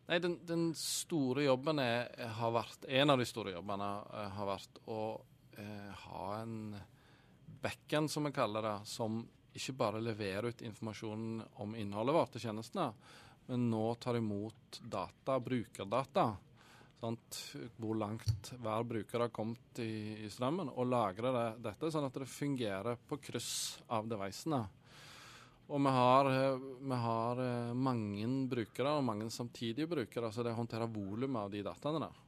Nei, 0.05 0.19
den, 0.21 0.35
den, 0.45 0.67
store 0.77 1.47
jobben 1.47 1.79
er, 1.81 2.11
har 2.37 2.51
vært 2.53 2.83
En 2.93 3.09
av 3.09 3.17
de 3.17 3.25
store 3.25 3.55
jobbene 3.55 3.87
uh, 4.05 4.27
har 4.35 4.51
vært 4.51 4.83
å 4.85 4.99
ha 5.55 6.25
en 6.43 6.75
backend, 7.63 8.11
som 8.11 8.27
vi 8.27 8.33
kaller 8.35 8.61
det, 8.67 8.73
som 8.91 9.21
ikke 9.55 9.77
bare 9.79 10.03
leverer 10.03 10.51
ut 10.51 10.65
informasjon 10.67 11.39
om 11.63 11.77
innholdet 11.79 12.15
vårt 12.15 12.35
til 12.35 12.47
tjenestene, 12.47 12.89
men 13.47 13.69
nå 13.69 13.85
tar 14.01 14.17
imot 14.19 14.81
data, 14.89 15.39
brukerdata 15.39 16.29
Sant? 17.05 17.39
Hvor 17.77 17.97
langt 17.99 18.53
hver 18.63 18.85
bruker 18.87 19.25
har 19.25 19.33
kommet 19.33 19.81
i, 19.83 20.25
i 20.25 20.29
strømmen, 20.31 20.71
og 20.73 20.87
lagrer 20.89 21.35
det, 21.35 21.45
dette 21.67 21.91
sånn 21.93 22.07
at 22.07 22.17
det 22.17 22.29
fungerer 22.31 22.97
på 22.97 23.19
kryss 23.21 23.51
av 23.93 24.07
devicene. 24.09 24.63
Og 25.65 25.81
vi 25.81 25.93
har, 25.93 26.29
vi 26.57 26.99
har, 27.01 27.41
eh, 27.41 27.73
mange 27.73 28.25
brukere 28.49 28.95
og 28.97 29.05
mange 29.05 29.27
samtidige 29.33 29.89
brukere, 29.89 30.31
så 30.31 30.45
det 30.45 30.53
å 30.53 30.59
håndtere 30.59 30.89
volumet 30.89 31.41
av 31.41 31.53
de 31.53 31.63
dataene 31.65 32.01
der 32.03 32.19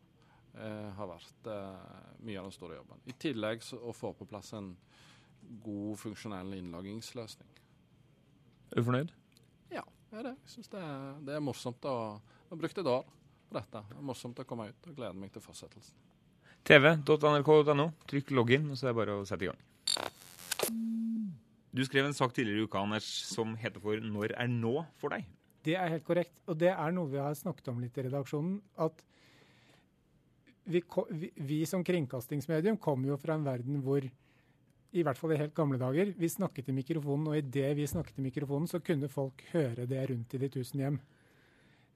eh, 0.58 0.88
har 0.98 1.12
vært 1.12 1.50
eh, 1.54 1.98
mye 2.26 2.42
av 2.42 2.50
den 2.50 2.56
store 2.56 2.80
jobben. 2.80 3.04
I 3.06 3.18
tillegg 3.18 3.66
så, 3.66 3.78
å 3.78 3.94
få 3.94 4.16
på 4.18 4.30
plass 4.30 4.56
en 4.58 4.72
god, 5.64 5.98
funksjonell 6.02 6.54
innloggingsløsning. 6.58 7.50
Er 8.72 8.82
du 8.82 8.88
fornøyd? 8.88 9.14
Ja, 9.72 9.84
jeg 10.12 10.20
er 10.20 10.30
det. 10.30 10.36
Jeg 10.44 10.54
syns 10.56 10.74
det, 10.74 10.84
det, 11.28 11.38
er 11.38 11.44
morsomt 11.44 11.88
å 11.88 11.96
ha 12.50 12.60
brukt 12.60 12.78
et 12.78 12.92
år 12.92 13.08
på 13.48 13.58
dette. 13.58 13.84
Det 13.90 13.98
er 14.00 14.10
morsomt 14.10 14.44
å 14.44 14.48
komme 14.48 14.70
ut, 14.72 14.90
og 14.90 15.00
gleder 15.00 15.18
meg 15.18 15.32
til 15.34 15.44
fortsettelsen. 15.44 15.96
tv.nrk.no. 16.68 17.88
Trykk 18.12 18.34
login, 18.36 18.68
og 18.72 18.80
så 18.80 18.90
er 18.90 18.94
det 18.94 19.00
bare 19.00 19.18
å 19.22 19.26
sette 19.28 19.48
i 19.48 19.52
gang. 19.52 19.64
Du 21.78 21.84
skrev 21.86 22.08
en 22.08 22.16
sak 22.18 22.34
tidligere 22.34 22.64
i 22.64 22.68
uka 22.68 22.82
Anders, 22.82 23.08
som 23.30 23.56
heter 23.56 23.80
for 23.80 23.96
'Når 23.96 24.34
er 24.36 24.48
nå?' 24.48 24.86
for 24.98 25.10
deg. 25.10 25.26
Det 25.64 25.76
er 25.76 25.90
helt 25.90 26.06
korrekt. 26.06 26.34
Og 26.48 26.58
det 26.58 26.72
er 26.72 26.92
noe 26.92 27.10
vi 27.12 27.18
har 27.18 27.34
snakket 27.36 27.68
om 27.68 27.80
litt 27.80 27.98
i 27.98 28.04
redaksjonen. 28.08 28.62
At 28.78 29.04
vi, 30.66 30.82
vi, 31.12 31.32
vi 31.36 31.66
som 31.66 31.84
kringkastingsmedium 31.84 32.78
kommer 32.78 33.10
jo 33.10 33.18
fra 33.18 33.36
en 33.36 33.46
verden 33.46 33.82
hvor 33.84 34.04
i 34.96 35.04
hvert 35.04 35.20
fall 35.20 35.34
i 35.36 35.40
helt 35.40 35.56
gamle 35.58 35.80
dager, 35.82 36.14
vi 36.16 36.30
snakket 36.32 36.70
i 36.72 36.76
mikrofonen, 36.76 37.28
og 37.32 37.38
idet 37.38 37.74
vi 37.78 37.88
snakket 37.90 38.20
i 38.22 38.26
mikrofonen, 38.26 38.70
så 38.72 38.80
kunne 38.80 39.10
folk 39.12 39.44
høre 39.52 39.88
det 39.90 40.06
rundt 40.12 40.36
i 40.36 40.42
de 40.42 40.50
tusen 40.54 40.84
hjem. 40.84 41.00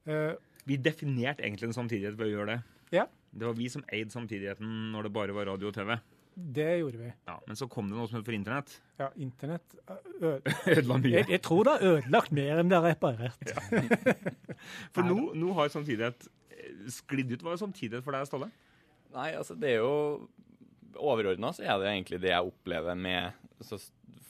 Uh, 0.09 0.33
vi 0.67 0.77
definerte 0.81 1.45
egentlig 1.45 1.69
en 1.69 1.77
samtidighet 1.77 2.17
ved 2.19 2.29
å 2.29 2.33
gjøre 2.35 2.55
det. 2.55 2.57
Ja. 2.97 3.05
Det 3.31 3.47
var 3.47 3.55
vi 3.55 3.69
som 3.71 3.85
eide 3.87 4.11
samtidigheten 4.11 4.91
når 4.91 5.07
det 5.07 5.13
bare 5.15 5.35
var 5.35 5.47
radio 5.47 5.71
og 5.71 5.77
TV. 5.77 5.95
Det 6.35 6.67
gjorde 6.79 6.97
vi. 6.97 7.09
Ja, 7.27 7.37
Men 7.47 7.57
så 7.59 7.67
kom 7.67 7.89
det 7.89 7.97
noe 7.97 8.07
som 8.07 8.19
het 8.19 8.27
for 8.27 8.35
internett. 8.35 8.73
Ja, 8.99 9.09
internett 9.19 9.75
Ødela 10.71 10.97
mye. 10.97 11.15
Jeg, 11.17 11.27
jeg, 11.29 11.41
tror 11.43 11.67
det 11.67 11.73
har 11.73 11.87
ødelagt 11.95 12.35
mer 12.35 12.61
enn 12.61 12.71
det 12.71 12.79
har 12.79 12.87
reparert. 12.87 13.51
Ja. 13.51 13.81
For 14.95 15.07
nå, 15.07 15.17
nå, 15.35 15.51
har 15.57 15.71
samtidighet 15.73 16.27
eh, 16.53 16.85
sklidd 16.93 17.33
ut. 17.33 17.43
Hva 17.43 17.55
er 17.55 17.61
samtidighet 17.61 18.05
for 18.05 18.15
deg, 18.15 18.27
Ståle? 18.29 18.51
Nei, 19.11 19.31
altså 19.35 19.57
det 19.59 19.73
er 19.73 19.81
jo 19.81 19.95
Overordna 20.99 21.53
så 21.55 21.65
er 21.65 21.79
det 21.79 21.91
egentlig 21.91 22.21
det 22.23 22.33
jeg 22.33 22.51
opplever 22.51 22.97
med 22.97 23.31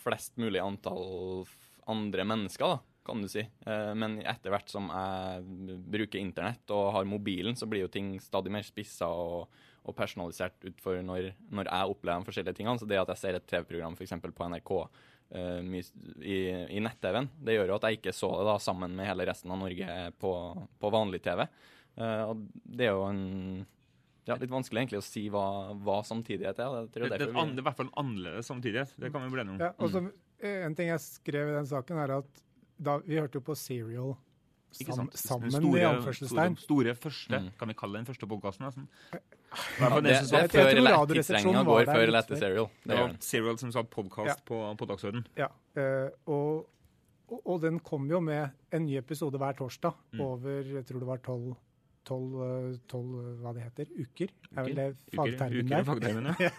flest 0.01 0.37
mulig 0.41 0.61
antall 0.61 1.45
andre 1.89 2.25
mennesker. 2.27 2.77
da 2.77 2.79
kan 3.05 3.21
du 3.21 3.27
si. 3.29 3.41
Eh, 3.65 3.91
men 3.97 4.19
etter 4.21 4.53
hvert 4.53 4.69
som 4.69 4.89
jeg 4.91 5.77
bruker 5.91 6.21
internett 6.21 6.73
og 6.73 6.91
har 6.95 7.07
mobilen, 7.09 7.57
så 7.57 7.67
blir 7.69 7.85
jo 7.85 7.91
ting 7.91 8.13
stadig 8.21 8.53
mer 8.53 8.65
spissa 8.65 9.09
og, 9.09 9.49
og, 9.81 9.95
personalisert 9.97 10.67
ut 10.67 10.83
for 10.83 11.01
når, 11.05 11.31
når, 11.49 11.69
jeg 11.71 11.95
opplever 11.95 12.21
de 12.21 12.29
forskjellige 12.29 12.59
tingene. 12.59 12.77
Så 12.81 12.89
det 12.89 13.01
at 13.01 13.13
jeg 13.15 13.23
ser 13.23 13.39
et 13.39 13.49
TV-program 13.49 13.97
f.eks. 13.97 14.15
på 14.21 14.49
NRK 14.53 14.71
uh, 14.77 15.61
i, 16.21 16.37
i 16.77 16.83
nett-TV-en, 16.83 17.31
det 17.41 17.57
gjør 17.57 17.73
jo 17.73 17.79
at 17.79 17.89
jeg 17.89 18.01
ikke 18.01 18.15
så 18.15 18.31
det 18.37 18.47
da 18.51 18.57
sammen 18.61 18.95
med 18.97 19.09
hele 19.09 19.27
resten 19.27 19.53
av 19.53 19.61
Norge 19.63 19.99
på, 20.21 20.33
på 20.79 20.93
vanlig 20.93 21.23
TV. 21.25 21.45
Eh, 21.99 22.23
og 22.29 22.45
det 22.63 22.87
er 22.87 22.95
jo 22.95 23.07
en 23.09 23.23
ja, 24.29 24.37
litt 24.37 24.51
vanskelig 24.51 24.83
egentlig 24.83 24.99
å 25.01 25.05
si 25.05 25.25
hva, 25.33 25.45
hva 25.81 26.01
samtidighet 26.05 26.59
er. 26.61 26.75
Det, 26.91 26.91
det, 26.93 27.07
det, 27.09 27.29
er 27.29 27.53
i 27.57 27.65
hvert 27.65 27.77
fall 27.77 27.89
en 27.89 27.95
annerledes 28.03 28.49
samtidighet. 28.51 28.93
Det 29.01 29.09
kan 29.13 29.25
vi 29.25 29.31
bli 29.33 29.45
enige 29.45 29.55
om. 29.57 29.63
Ja, 29.65 29.71
og 29.77 29.93
så, 29.93 30.03
En 30.41 30.73
ting 30.77 30.89
jeg 30.89 31.01
skrev 31.03 31.51
i 31.51 31.55
den 31.57 31.67
saken, 31.69 31.99
er 32.01 32.17
at 32.21 32.43
da, 32.81 32.97
vi 33.05 33.19
hørte 33.21 33.37
jo 33.37 33.45
på 33.45 33.55
Serial 33.57 34.15
sam, 34.71 35.09
sammen, 35.13 35.51
store, 35.51 35.79
i 35.79 35.85
anførselstegn. 35.85 36.57
Store, 36.57 36.65
store, 36.65 36.95
første, 36.95 37.39
mm. 37.39 37.49
kan 37.59 37.71
vi 37.71 37.75
kalle 37.77 37.99
den 37.99 38.07
første 38.07 38.29
podkasten? 38.31 38.67
Altså. 38.69 38.85
Ja, 39.11 39.89
det, 39.99 40.01
det, 40.01 40.19
det, 40.31 40.41
er 40.41 40.47
før 40.47 41.09
tidsregninga 41.11 41.63
går 41.67 41.89
før 41.89 42.03
eller 42.05 42.21
etter 42.21 42.39
Serial. 42.39 42.69
Det 42.85 42.99
var 42.99 43.17
Serial 43.25 43.59
som 43.61 43.73
sa 43.75 43.83
podkast 43.83 44.31
ja. 44.31 44.37
på, 44.47 44.61
på 44.79 44.87
dagsordenen. 44.93 45.27
Ja, 45.39 45.49
uh, 45.77 46.07
og, 46.31 46.69
og, 47.27 47.41
og, 47.41 47.57
den 47.65 47.81
kom 47.85 48.07
jo 48.11 48.21
med 48.23 48.55
en 48.71 48.87
ny 48.87 48.97
episode 49.01 49.41
hver 49.41 49.57
torsdag 49.59 49.97
mm. 50.15 50.23
over 50.25 50.71
jeg 50.77 50.87
tror 50.87 51.03
det 51.03 51.11
var 51.11 51.25
tolv 51.25 51.51
tolv, 52.07 53.17
hva 53.41 53.55
det 53.55 53.65
heter, 53.65 53.91
uker. 53.97 54.35
Er 54.55 54.67
vel 54.67 54.77
det 54.77 54.87
fagtermen 55.15 55.71
der? 55.71 55.81
Uker, 55.81 55.89
fagtermen, 55.89 56.31
ja. 56.45 56.53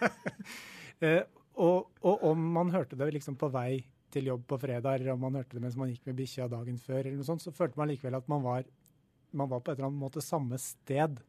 uh, 1.03 1.41
og, 1.63 1.91
og 2.01 2.23
om 2.31 2.47
man 2.55 2.71
hørte 2.73 2.97
det 2.97 3.11
liksom 3.13 3.37
på 3.39 3.51
vei 3.53 3.83
til 4.13 4.29
jobb 4.29 4.45
på 4.49 4.59
fredag, 4.61 4.99
eller 4.99 5.13
om 5.13 5.23
man 5.25 5.39
hørte 5.39 5.57
det 5.57 5.63
mens 5.63 5.77
man 5.79 5.91
gikk 5.91 6.07
med 6.09 6.17
bikkja 6.19 6.49
dagen 6.51 6.79
før, 6.81 7.01
eller 7.01 7.19
noe 7.19 7.27
sånt, 7.27 7.43
så 7.43 7.53
følte 7.55 7.79
man 7.79 7.89
likevel 7.89 8.17
at 8.19 8.29
man 8.31 8.43
var, 8.45 8.67
man 9.33 9.49
var 9.51 9.63
på 9.63 9.73
et 9.73 9.79
eller 9.79 9.89
annet 9.89 10.03
måte 10.03 10.23
samme 10.23 10.59
sted. 10.61 11.21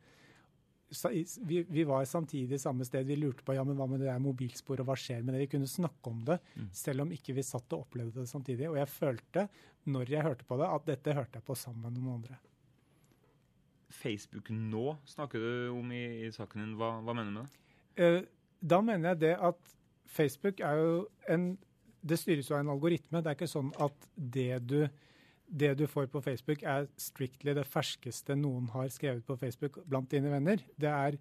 Vi, 0.92 1.62
vi, 1.64 1.84
var 1.88 2.04
samtidig 2.06 2.60
samme 2.60 2.84
sted. 2.86 3.06
Vi 3.08 3.16
lurte 3.18 3.42
på 3.46 3.56
ja, 3.56 3.64
men 3.66 3.78
hva 3.78 3.88
med 3.90 4.04
det 4.04 4.10
der 4.10 4.22
mobilsporet, 4.22 4.84
hva 4.86 4.96
skjer 5.00 5.24
med 5.24 5.34
det? 5.34 5.46
Vi 5.46 5.52
kunne 5.56 5.70
snakke 5.70 6.12
om 6.12 6.20
det, 6.28 6.38
mm. 6.54 6.68
selv 6.76 7.06
om 7.06 7.14
ikke 7.16 7.34
vi 7.34 7.46
satt 7.46 7.72
og 7.74 7.86
opplevde 7.86 8.20
det 8.20 8.30
samtidig. 8.30 8.68
Og 8.70 8.78
jeg 8.78 8.92
følte, 8.92 9.48
når 9.90 10.12
jeg 10.12 10.28
hørte 10.28 10.48
på 10.48 10.60
det, 10.60 10.68
at 10.76 10.90
dette 10.92 11.16
hørte 11.16 11.40
jeg 11.40 11.48
på 11.48 11.56
sammen 11.58 11.88
med 11.88 11.98
noen 11.98 12.18
andre. 12.20 12.38
Facebook 13.94 14.50
nå 14.50 14.96
snakker 15.08 15.42
du 15.42 15.52
om 15.74 15.92
i, 15.94 16.04
i 16.26 16.32
saken 16.34 16.64
din. 16.64 16.74
Hva, 16.80 16.96
hva, 17.04 17.14
mener 17.16 17.30
du 17.30 17.38
med 17.38 17.46
det? 17.46 17.60
Uh, 18.00 18.20
da 18.64 18.80
mener 18.84 19.14
jeg 19.14 19.22
det 19.22 19.36
at 19.50 19.74
Facebook 20.10 20.60
er 20.60 20.80
jo 20.80 20.98
en 21.30 21.54
det 22.04 22.18
styres 22.20 22.50
jo 22.50 22.58
av 22.58 22.64
en 22.64 22.74
algoritme. 22.74 23.22
Det 23.22 23.30
er 23.30 23.38
ikke 23.38 23.48
sånn 23.48 23.70
at 23.80 24.08
det 24.14 24.58
du, 24.68 24.80
det 25.48 25.72
du 25.80 25.86
får 25.88 26.10
på 26.12 26.22
Facebook, 26.24 26.64
er 26.66 26.88
strictly 27.00 27.54
det 27.56 27.64
ferskeste 27.68 28.36
noen 28.36 28.68
har 28.74 28.90
skrevet 28.92 29.24
på 29.26 29.38
Facebook 29.40 29.80
blant 29.88 30.10
dine 30.12 30.32
venner. 30.32 30.60
Det 30.76 30.90
er 30.90 31.18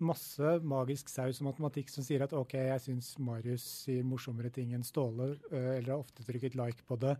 masse 0.00 0.54
magisk 0.64 1.10
saus 1.12 1.42
og 1.42 1.50
matematikk 1.50 1.90
som 1.92 2.04
sier 2.06 2.24
at 2.24 2.34
OK, 2.36 2.54
jeg 2.56 2.84
syns 2.86 3.12
Marius 3.20 3.66
sier 3.84 4.06
morsommere 4.06 4.52
ting 4.54 4.72
enn 4.76 4.86
Ståle, 4.86 5.34
øh, 5.50 5.72
eller 5.76 5.92
har 5.92 6.00
ofte 6.00 6.24
trykket 6.24 6.56
like 6.56 6.86
på 6.88 6.96
det, 7.02 7.16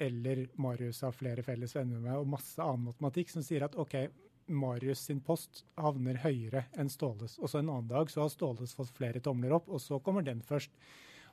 eller 0.00 0.46
Marius 0.60 1.02
har 1.04 1.12
flere 1.16 1.44
felles 1.44 1.74
venner 1.76 2.00
med 2.00 2.16
og 2.16 2.30
masse 2.30 2.62
annen 2.62 2.88
matematikk 2.88 3.32
som 3.32 3.44
sier 3.44 3.66
at 3.66 3.76
OK, 3.80 3.98
Marius 4.46 5.02
sin 5.08 5.20
post 5.24 5.64
havner 5.80 6.20
høyere 6.22 6.66
enn 6.78 6.90
Ståles. 6.92 7.36
Og 7.40 7.50
så 7.50 7.60
en 7.60 7.70
annen 7.70 7.90
dag 7.90 8.10
så 8.12 8.24
har 8.24 8.32
Ståles 8.32 8.74
fått 8.76 8.94
flere 8.94 9.22
tomler 9.22 9.54
opp, 9.56 9.68
og 9.68 9.82
så 9.82 9.98
kommer 10.02 10.26
den 10.26 10.42
først. 10.46 10.72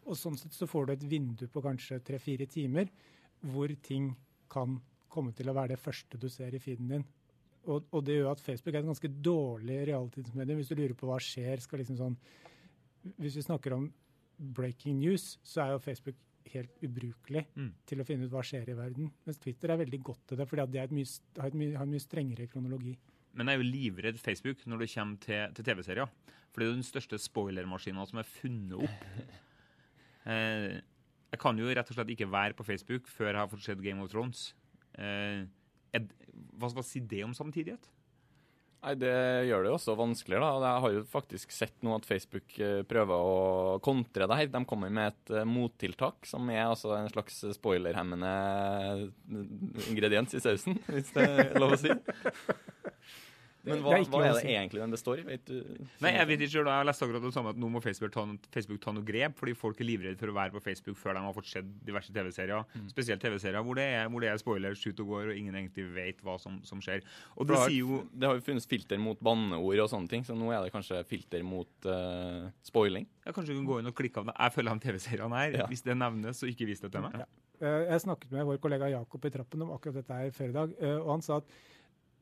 Og 0.04 0.18
sånn 0.20 0.38
sett 0.40 0.56
så 0.56 0.68
får 0.68 0.88
du 0.88 0.94
et 0.96 1.06
vindu 1.12 1.46
på 1.52 1.64
kanskje 1.64 2.02
tre-fire 2.04 2.48
timer 2.50 2.90
hvor 3.54 3.72
ting 3.84 4.12
kan 4.52 4.80
komme 5.14 5.34
til 5.36 5.50
å 5.50 5.56
være 5.56 5.76
det 5.76 5.84
første 5.84 6.20
du 6.20 6.28
ser 6.32 6.56
i 6.56 6.62
feeden 6.64 6.90
din. 6.92 7.06
Og, 7.64 7.86
og 7.96 8.04
det 8.04 8.18
gjør 8.18 8.34
at 8.34 8.44
Facebook 8.44 8.76
er 8.76 8.82
et 8.82 8.90
ganske 8.90 9.12
dårlig 9.24 9.80
realtidsmedium. 9.88 10.60
Hvis 10.60 10.72
du 10.72 10.76
lurer 10.76 10.96
på 11.00 11.08
hva 11.08 11.20
skjer, 11.24 11.62
skal 11.64 11.80
liksom 11.80 12.00
sånn 12.00 12.18
Hvis 13.20 13.36
vi 13.36 13.44
snakker 13.44 13.76
om 13.76 13.90
breaking 14.38 15.00
news, 15.00 15.38
så 15.44 15.64
er 15.64 15.74
jo 15.74 15.84
Facebook 15.84 16.20
helt 16.54 16.84
ubrukelig 16.84 17.46
mm. 17.56 17.72
til 17.90 18.02
å 18.02 18.06
finne 18.08 18.28
ut 18.28 18.34
hva 18.34 18.44
skjer 18.46 18.72
i 18.74 18.78
verden. 18.78 19.10
Mens 19.28 19.42
Twitter 19.42 19.74
er 19.74 19.82
veldig 19.82 20.00
godt 20.06 20.28
til 20.30 20.40
det, 20.40 20.48
fordi 20.50 20.68
det 20.74 20.86
mye, 20.94 21.10
har, 21.40 21.50
et 21.50 21.60
mye, 21.60 21.76
har 21.78 21.88
en 21.88 21.94
mye 21.94 22.04
strengere 22.04 22.48
kronologi. 22.52 22.96
Men 23.34 23.50
jeg 23.50 23.58
er 23.58 23.64
jo 23.64 23.72
livredd 23.72 24.22
Facebook 24.22 24.62
når 24.70 24.84
det 24.84 24.90
kommer 24.94 25.22
til, 25.24 25.56
til 25.58 25.68
TV-serier. 25.70 26.12
For 26.54 26.62
det 26.62 26.68
er 26.68 26.76
den 26.78 26.86
største 26.86 27.18
spoilermaskinen 27.22 28.10
som 28.10 28.22
er 28.22 28.30
funnet 28.36 28.78
opp. 28.90 29.08
Eh, 30.24 30.78
jeg 31.34 31.40
kan 31.44 31.58
jo 31.60 31.66
rett 31.68 31.90
og 31.92 31.98
slett 31.98 32.14
ikke 32.14 32.30
være 32.32 32.56
på 32.56 32.64
Facebook 32.64 33.10
før 33.12 33.34
jeg 33.34 33.40
har 33.42 33.50
fått 33.52 33.66
sett 33.66 33.82
Game 33.84 34.00
of 34.00 34.08
Thrones. 34.08 34.54
Eh, 34.96 35.42
hva 36.56 36.70
skal 36.72 36.86
si 36.88 37.02
det 37.04 37.26
om 37.26 37.34
samtidighet? 37.36 37.90
Nei, 38.84 38.94
Det 39.00 39.12
gjør 39.48 39.64
det 39.64 39.70
jo 39.72 39.76
også 39.78 39.94
vanskeligere. 39.96 40.48
da. 40.60 40.72
Jeg 40.74 40.84
har 40.84 40.96
jo 40.98 41.04
faktisk 41.08 41.54
sett 41.56 41.76
nå 41.86 41.94
at 41.96 42.08
Facebook 42.08 42.58
eh, 42.60 42.82
prøver 42.84 43.16
å 43.16 43.78
kontre 43.84 44.28
det 44.28 44.40
her. 44.42 44.50
De 44.52 44.64
kommer 44.68 44.92
med 44.92 45.14
et 45.14 45.36
mottiltak, 45.48 46.28
som 46.28 46.50
er 46.52 46.66
altså 46.66 46.92
en 46.98 47.08
slags 47.14 47.40
spoilerhemmende 47.56 48.34
ingrediens 49.88 50.36
i 50.36 50.44
sausen, 50.44 50.82
hvis 50.92 51.14
det 51.16 51.30
er 51.32 51.60
lov 51.64 51.78
å 51.78 51.80
si. 51.80 51.96
Men 53.64 53.80
Det 53.80 53.84
hva, 53.86 53.96
er 53.96 54.08
hva 54.12 54.20
er 54.24 54.34
det 54.34 54.42
si. 54.44 54.54
egentlig 54.54 54.82
den 54.84 54.92
det 54.92 55.00
står 55.00 55.22
i? 55.22 55.24
Vet 55.28 55.46
du? 55.48 55.56
Nei, 56.04 56.12
jeg 56.18 56.28
vet 56.28 56.42
ikke 56.44 56.58
jeg 56.60 56.68
Jeg 56.68 56.88
leste 56.90 57.06
akkurat 57.06 57.24
det 57.24 57.34
samme 57.36 57.54
at 57.54 57.60
nå 57.64 57.70
må 57.72 57.82
Facebook 57.84 58.12
ta, 58.12 58.26
Facebook 58.52 58.82
ta 58.84 58.92
noe 58.96 59.06
grep, 59.08 59.38
fordi 59.40 59.54
folk 59.56 59.80
er 59.80 59.88
livredde 59.88 60.20
for 60.20 60.32
å 60.34 60.36
være 60.36 60.52
på 60.56 60.64
Facebook 60.66 60.98
før 61.00 61.16
de 61.16 61.24
har 61.24 61.38
fått 61.38 61.48
sett 61.48 61.70
diverse 61.88 62.12
TV-serier. 62.12 62.66
Mm. 62.76 62.90
Spesielt 62.92 63.24
TV-serier 63.24 63.64
hvor, 63.64 63.80
det 63.80 63.88
hvor 64.12 64.26
det 64.26 64.32
er 64.34 64.42
spoilers 64.42 64.84
ut 64.84 65.00
og 65.06 65.14
går, 65.14 65.32
og 65.32 65.40
ingen 65.40 65.56
egentlig 65.56 65.88
vet 65.96 66.20
hva 66.28 66.36
som, 66.42 66.60
som 66.68 66.84
skjer. 66.84 67.06
Og 67.38 67.48
det 67.48 67.54
det, 67.54 67.62
har, 67.62 67.72
sier 67.72 67.88
jo 67.88 68.02
det 68.12 68.30
har 68.30 68.40
jo 68.40 68.46
funnes 68.50 68.68
filter 68.68 69.00
mot 69.00 69.24
banneord 69.24 69.86
og 69.86 69.92
sånne 69.94 70.12
ting, 70.12 70.28
så 70.28 70.36
nå 70.36 70.52
er 70.52 70.66
det 70.66 70.74
kanskje 70.76 71.00
filter 71.08 71.46
mot 71.48 71.88
uh, 71.88 72.50
spoiling. 72.68 73.08
ja, 73.24 73.32
Kanskje 73.32 73.54
du 73.54 73.62
kan 73.62 73.70
gå 73.70 73.80
inn 73.80 73.92
og 73.92 73.96
klikke 73.96 74.24
av 74.24 74.32
det. 74.32 74.36
Jeg 74.40 74.58
følger 74.58 74.76
de 74.76 74.88
TV-seriene 74.90 75.40
her. 75.40 75.60
Ja. 75.64 75.70
Hvis 75.72 75.86
det 75.86 75.96
nevnes, 76.00 76.42
så 76.42 76.50
ikke 76.52 76.68
vis 76.68 76.84
det 76.84 76.92
til 76.92 77.06
meg. 77.06 77.24
Ja. 77.24 77.30
Jeg 77.64 78.02
snakket 78.04 78.34
med 78.34 78.44
vår 78.50 78.58
kollega 78.60 78.90
Jakob 78.92 79.24
i 79.24 79.32
trappen 79.32 79.62
om 79.64 79.72
akkurat 79.72 80.02
dette 80.02 80.18
her 80.18 80.34
før 80.36 80.50
i 80.52 80.56
dag, 80.58 80.74
eh, 80.84 80.98
og 80.98 81.14
han 81.14 81.24
sa 81.24 81.38
at 81.40 81.54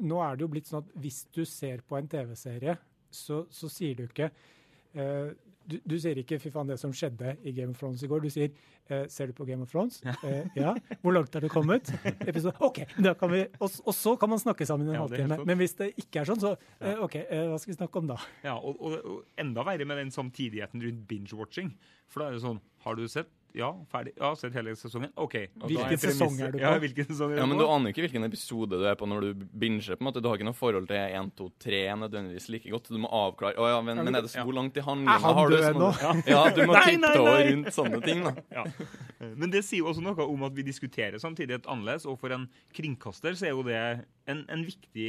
nå 0.02 0.18
er 0.26 0.38
det 0.38 0.46
jo 0.46 0.52
blitt 0.56 0.70
sånn 0.70 0.84
at 0.84 0.98
hvis 1.04 1.24
du 1.36 1.44
ser 1.48 1.86
på 1.88 2.00
en 2.00 2.10
TV-serie, 2.12 2.78
så, 3.12 3.46
så 3.52 3.70
sier 3.72 3.98
du 4.00 4.06
ikke 4.08 4.32
uh, 4.98 5.32
du, 5.62 5.76
du 5.86 5.94
sier 6.02 6.18
ikke 6.18 6.40
'fy 6.42 6.50
faen, 6.52 6.70
det 6.72 6.80
som 6.82 6.94
skjedde 6.96 7.36
i 7.46 7.52
Game 7.54 7.76
of 7.76 7.80
Thrones 7.80 8.02
i 8.02 8.08
går'. 8.10 8.24
Du 8.24 8.34
sier 8.34 8.50
uh, 8.90 9.06
'ser 9.06 9.30
du 9.30 9.36
på 9.38 9.46
Game 9.46 9.62
of 9.62 9.70
Thrones'? 9.70 10.00
Eh, 10.26 10.48
ja. 10.58 10.74
Hvor 11.04 11.14
langt 11.14 11.34
har 11.34 11.44
du 11.46 11.48
kommet? 11.54 11.92
Episode, 12.30 12.56
OK, 12.60 12.82
vi, 12.98 13.44
og, 13.60 13.70
og 13.86 13.94
så 13.96 14.16
kan 14.20 14.32
man 14.32 14.42
snakke 14.42 14.66
sammen 14.66 14.90
i 14.90 14.92
en 14.92 14.96
Ja, 14.98 15.04
er 15.06 15.06
halvtime. 15.06 15.46
Men 15.46 15.62
hvis 15.62 15.78
det 15.78 15.92
ikke 16.02 16.24
er 16.24 16.32
sånn, 16.32 16.42
så 16.42 16.56
OK, 17.06 17.20
hva 17.30 17.60
skal 17.62 17.74
vi 17.74 17.78
snakke 17.78 18.02
om 18.02 18.10
da? 18.10 18.18
Ja, 18.44 18.58
og, 18.58 18.82
og, 18.82 18.98
og 19.06 19.42
enda 19.42 19.66
verre 19.68 19.86
med 19.86 20.02
den 20.02 20.12
samtidigheten 20.14 20.84
rundt 20.84 21.06
binge-watching. 21.10 21.72
For 22.12 22.24
da 22.24 22.32
er 22.32 22.38
det 22.40 22.44
sånn 22.44 22.60
Har 22.84 22.98
du 22.98 23.06
sett? 23.10 23.30
Ja, 23.54 23.70
ferdig. 23.92 24.14
Ja, 24.18 24.30
sett 24.40 24.54
hele 24.56 24.72
sesongen? 24.80 25.10
OK. 25.20 25.34
Hvilken 25.68 26.00
sesong 26.00 26.38
er 26.40 26.52
du 26.54 26.58
på? 26.58 26.62
Ja, 26.64 26.72
hvilken 26.80 27.08
sesong 27.10 27.34
er 27.34 27.42
Ja, 27.42 27.46
Men 27.50 27.58
du 27.60 27.66
aner 27.68 27.92
ikke 27.92 28.06
hvilken 28.06 28.24
episode 28.28 28.78
du 28.80 28.86
er 28.88 28.96
på 28.96 29.08
når 29.10 29.22
du 29.26 29.46
binger. 29.60 29.96
på 29.98 30.02
en 30.02 30.08
måte. 30.08 30.22
Du 30.24 30.30
har 30.30 30.38
ikke 30.40 30.48
noe 30.48 30.56
forhold 30.56 30.88
til 30.88 30.96
1, 31.02 31.32
2, 31.36 31.50
3 31.60 31.82
nødvendigvis 32.06 32.48
like 32.54 32.70
godt. 32.72 32.88
Du 32.88 32.98
må 33.04 33.10
avklare 33.12 33.58
Å 33.60 33.68
ja, 33.74 33.82
men, 33.82 34.00
men 34.06 34.16
er 34.16 34.22
det 34.22 34.32
så 34.32 34.46
langt 34.56 34.78
i 34.78 34.80
Er 34.80 34.88
handlinga? 34.88 35.20
han 35.20 35.36
Har 35.36 35.50
du 35.50 35.56
død 35.58 35.66
sånne- 35.68 35.92
nå? 35.92 36.24
Ja, 36.32 36.44
du 36.50 36.62
må 36.66 36.74
over 37.22 37.44
rundt 37.52 37.74
sånne 37.76 38.02
ting, 38.06 38.24
da. 38.24 38.34
Ja. 38.62 38.64
Men 39.38 39.52
det 39.54 39.62
sier 39.68 39.84
jo 39.84 39.92
også 39.92 40.02
noe 40.02 40.26
om 40.26 40.44
at 40.48 40.54
vi 40.58 40.64
diskuterer 40.66 41.20
samtidig 41.22 41.60
et 41.60 41.68
annerledes, 41.70 42.08
og 42.10 42.18
for 42.20 42.32
en 42.34 42.48
kringkaster 42.74 43.36
så 43.38 43.46
er 43.52 43.54
jo 43.54 43.62
det 43.68 43.82
en, 44.32 44.42
en 44.52 44.66
viktig 44.66 45.08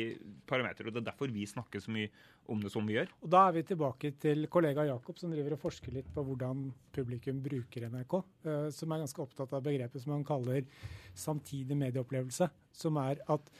parameter. 0.48 0.86
og 0.86 0.94
Det 0.94 1.02
er 1.02 1.08
derfor 1.10 1.32
vi 1.32 1.46
snakker 1.48 1.82
så 1.82 1.92
mye 1.94 2.10
om 2.50 2.62
det 2.62 2.72
som 2.74 2.86
vi 2.86 2.96
gjør. 2.96 3.10
Og 3.22 3.32
Da 3.32 3.46
er 3.48 3.56
vi 3.56 3.64
tilbake 3.66 4.12
til 4.22 4.46
kollega 4.52 4.86
Jakob, 4.88 5.18
som 5.18 5.32
driver 5.32 5.56
og 5.56 5.62
forsker 5.62 5.94
litt 5.94 6.08
på 6.14 6.24
hvordan 6.26 6.68
publikum 6.94 7.42
bruker 7.44 7.88
NRK. 7.88 8.16
Uh, 8.46 8.68
som 8.74 8.92
er 8.92 9.04
ganske 9.04 9.24
opptatt 9.24 9.54
av 9.56 9.64
begrepet 9.66 10.04
som 10.04 10.16
han 10.16 10.26
kaller 10.26 10.66
samtidig 11.14 11.78
medieopplevelse. 11.78 12.50
Som 12.74 12.98
er 13.02 13.22
at 13.32 13.52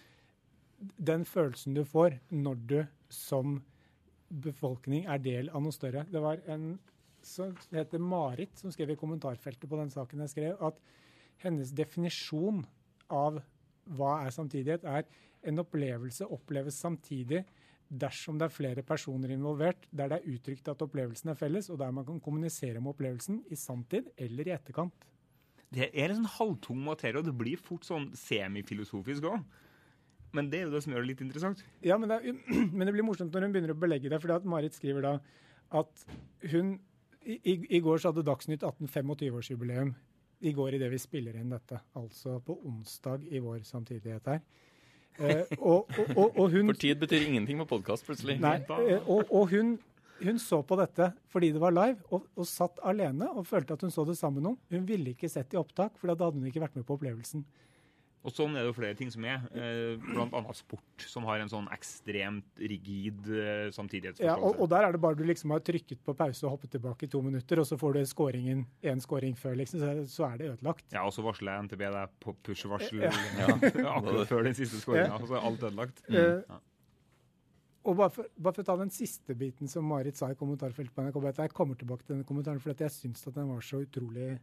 den 0.99 1.27
følelsen 1.29 1.77
du 1.79 1.85
får 1.87 2.19
når 2.35 2.65
du 2.67 2.81
som 3.13 3.61
befolkning 4.33 5.07
er 5.11 5.21
del 5.23 5.51
av 5.53 5.63
noe 5.63 5.75
større. 5.75 6.07
Det 6.11 6.23
var 6.23 6.41
en 6.51 6.75
som 7.23 7.55
heter 7.71 8.03
Marit, 8.03 8.57
som 8.59 8.73
skrev 8.75 8.95
i 8.95 8.99
kommentarfeltet 8.99 9.69
på 9.71 9.79
den 9.79 9.93
saken 9.93 10.25
jeg 10.25 10.33
skrev, 10.33 10.57
at 10.59 10.79
hennes 11.43 11.71
definisjon 11.75 12.65
av 13.13 13.39
hva 13.93 14.17
er 14.25 14.35
samtidighet, 14.35 14.85
er 14.87 15.07
en 15.45 15.59
opplevelse 15.63 16.27
oppleves 16.33 16.79
samtidig 16.83 17.43
dersom 17.93 18.39
det 18.41 18.47
er 18.47 18.55
flere 18.55 18.83
personer 18.89 19.35
involvert, 19.35 19.85
der 19.93 20.09
det 20.09 20.21
er 20.23 20.29
uttrykt 20.33 20.69
at 20.73 20.81
opplevelsen 20.87 21.29
er 21.33 21.37
felles, 21.37 21.69
og 21.69 21.77
der 21.83 21.91
man 21.93 22.07
kan 22.09 22.21
kommunisere 22.25 22.79
om 22.81 22.87
opplevelsen 22.89 23.43
i 23.53 23.59
sanntid 23.59 24.09
eller 24.17 24.49
i 24.49 24.55
etterkant. 24.55 24.95
Det 25.73 25.91
er 25.93 26.11
en 26.13 26.23
sånn 26.23 26.31
halvtung 26.39 26.81
materie, 26.85 27.19
og 27.21 27.27
det 27.29 27.35
blir 27.37 27.61
fort 27.61 27.85
sånn 27.89 28.11
semifilosofisk 28.17 29.27
òg. 29.29 29.43
Men 30.33 30.49
det 30.49 30.63
er 30.63 30.65
jo 30.67 30.73
det 30.73 30.81
som 30.87 30.95
gjør 30.95 31.05
det 31.05 31.11
litt 31.11 31.21
interessant. 31.27 31.61
Ja, 31.85 31.99
men 32.01 32.09
det, 32.09 32.17
er, 32.23 32.39
men 32.77 32.89
det 32.89 32.95
blir 32.97 33.05
morsomt 33.05 33.33
når 33.37 33.45
hun 33.49 33.53
begynner 33.59 33.75
å 33.75 33.81
belegge 33.83 34.09
det, 34.13 34.21
fordi 34.23 34.39
at 34.39 34.49
Marit 34.49 34.77
skriver 34.79 35.05
da 35.05 35.13
at 35.83 36.07
hun 36.53 36.79
I, 37.23 37.37
i- 37.53 37.77
i 37.77 37.81
går 37.85 38.01
så 38.03 38.11
hadde 38.11 38.25
Dagsnytt 38.27 38.65
18 38.67 38.89
25-årsjubileum. 38.91 39.93
I 40.43 40.51
går 40.57 40.75
idet 40.75 40.89
vi 40.91 40.99
spiller 40.99 41.37
inn 41.39 41.53
dette, 41.53 41.77
altså 41.95 42.41
på 42.43 42.57
onsdag 42.67 43.23
i 43.31 43.39
vår 43.39 43.61
samtidighet 43.69 44.27
her. 44.27 44.41
Eh, 45.21 45.43
og, 45.59 45.91
og, 46.17 46.29
og, 46.39 46.47
hun 46.51 46.71
For 46.73 46.81
tid 46.81 47.01
betyr 47.03 47.27
ingenting 47.27 47.61
på 47.63 47.69
podkast, 47.75 48.07
plutselig. 48.07 48.39
Nei, 48.43 48.59
eh, 48.65 49.11
og, 49.11 49.29
og 49.29 49.51
hun, 49.53 49.75
hun 50.23 50.39
så 50.41 50.63
på 50.65 50.79
dette 50.81 51.11
fordi 51.33 51.53
det 51.55 51.61
var 51.63 51.75
live, 51.77 51.99
og, 52.11 52.25
og 52.37 52.49
satt 52.49 52.81
alene 52.89 53.29
og 53.31 53.47
følte 53.49 53.77
at 53.77 53.85
hun 53.85 53.93
så 53.93 54.07
det 54.09 54.17
sammen 54.19 54.41
med 54.41 54.49
noen. 54.51 54.61
Hun 54.73 54.89
ville 54.89 55.13
ikke 55.13 55.31
sett 55.31 55.53
i 55.53 55.61
opptak, 55.61 55.99
for 56.01 56.11
da 56.13 56.17
hadde 56.29 56.41
hun 56.41 56.49
ikke 56.49 56.65
vært 56.65 56.79
med 56.79 56.89
på 56.89 56.97
opplevelsen. 56.97 57.45
Og 58.23 58.31
sånn 58.31 58.55
er 58.55 58.63
det 58.63 58.71
jo 58.71 58.75
flere 58.77 58.95
ting 58.99 59.11
som 59.11 59.25
er. 59.27 59.43
Bl.a. 59.51 60.13
blant 60.15 60.35
annet 60.39 60.59
sport, 60.59 61.07
som 61.11 61.25
har 61.27 61.43
en 61.43 61.51
sånn 61.51 61.67
ekstremt 61.75 62.63
rigid 62.63 63.27
samtidighetsforståelse. 63.75 64.29
Ja, 64.29 64.37
og, 64.39 64.61
og 64.63 64.71
der 64.71 64.87
er 64.87 64.95
det 64.95 65.03
bare 65.03 65.19
du 65.19 65.25
liksom 65.27 65.55
har 65.55 65.65
trykket 65.67 66.05
på 66.07 66.15
pause 66.19 66.47
og 66.47 66.55
hoppet 66.55 66.77
tilbake 66.77 67.09
i 67.09 67.11
to 67.11 67.23
minutter, 67.25 67.63
og 67.63 67.67
så 67.67 67.79
får 67.81 67.99
du 67.99 68.03
scoringen, 68.07 68.65
én 68.87 69.03
scoring 69.03 69.35
før, 69.39 69.57
liksom, 69.59 69.83
så, 69.83 69.95
så 70.11 70.29
er 70.31 70.39
det 70.39 70.51
ødelagt. 70.53 70.87
Ja, 70.95 71.03
og 71.03 71.15
så 71.17 71.27
varsler 71.27 71.57
jeg 71.57 71.69
NTB 71.71 71.87
deg 71.99 72.19
på 72.23 72.37
push-varsel 72.47 73.07
Ja. 73.09 73.15
ja. 73.43 73.57
akkurat 73.97 74.31
før 74.31 74.47
den 74.47 74.59
siste 74.59 74.79
skåringa, 74.83 75.19
og 75.19 75.27
så 75.27 75.41
er 75.41 75.49
alt 75.51 75.67
ødelagt. 75.67 76.05
Mm. 76.07 76.21
Ja. 76.23 76.63
Og 77.83 77.97
bare 77.99 78.13
for, 78.15 78.31
bare 78.39 78.55
for 78.55 78.63
å 78.63 78.67
ta 78.69 78.79
den 78.79 78.93
siste 78.95 79.35
biten 79.35 79.71
som 79.71 79.87
Marit 79.91 80.19
sa 80.19 80.29
i 80.31 80.39
kommentarfeltet 80.39 80.95
på 80.95 81.03
NRK, 81.03 81.17
at 81.33 81.41
jeg 81.43 81.55
kommer 81.57 81.79
tilbake 81.79 82.07
til 82.07 82.15
denne 82.15 82.27
kommentaren, 82.29 82.63
for 82.63 82.71
at 82.71 82.85
jeg 82.85 82.95
syns 82.95 83.27
at 83.27 83.35
den 83.35 83.51
var 83.51 83.65
så 83.67 83.83
utrolig 83.83 84.37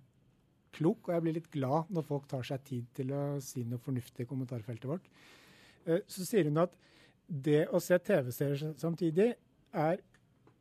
klok, 0.75 1.08
og 1.08 1.15
jeg 1.15 1.25
blir 1.25 1.38
litt 1.39 1.49
glad 1.53 1.89
når 1.93 2.05
folk 2.08 2.27
tar 2.29 2.45
seg 2.47 2.63
tid 2.67 2.86
til 2.95 3.13
å 3.15 3.23
si 3.43 3.63
noe 3.67 3.82
fornuftig 3.84 4.25
i 4.25 4.29
kommentarfeltet 4.29 4.89
vårt. 4.89 5.10
Eh, 5.86 6.01
Så 6.08 6.25
sier 6.27 6.49
hun 6.49 6.62
at 6.65 6.75
det 7.29 7.67
å 7.69 7.82
se 7.82 7.97
TV-serier 7.97 8.73
samtidig 8.77 9.34
er 9.73 9.99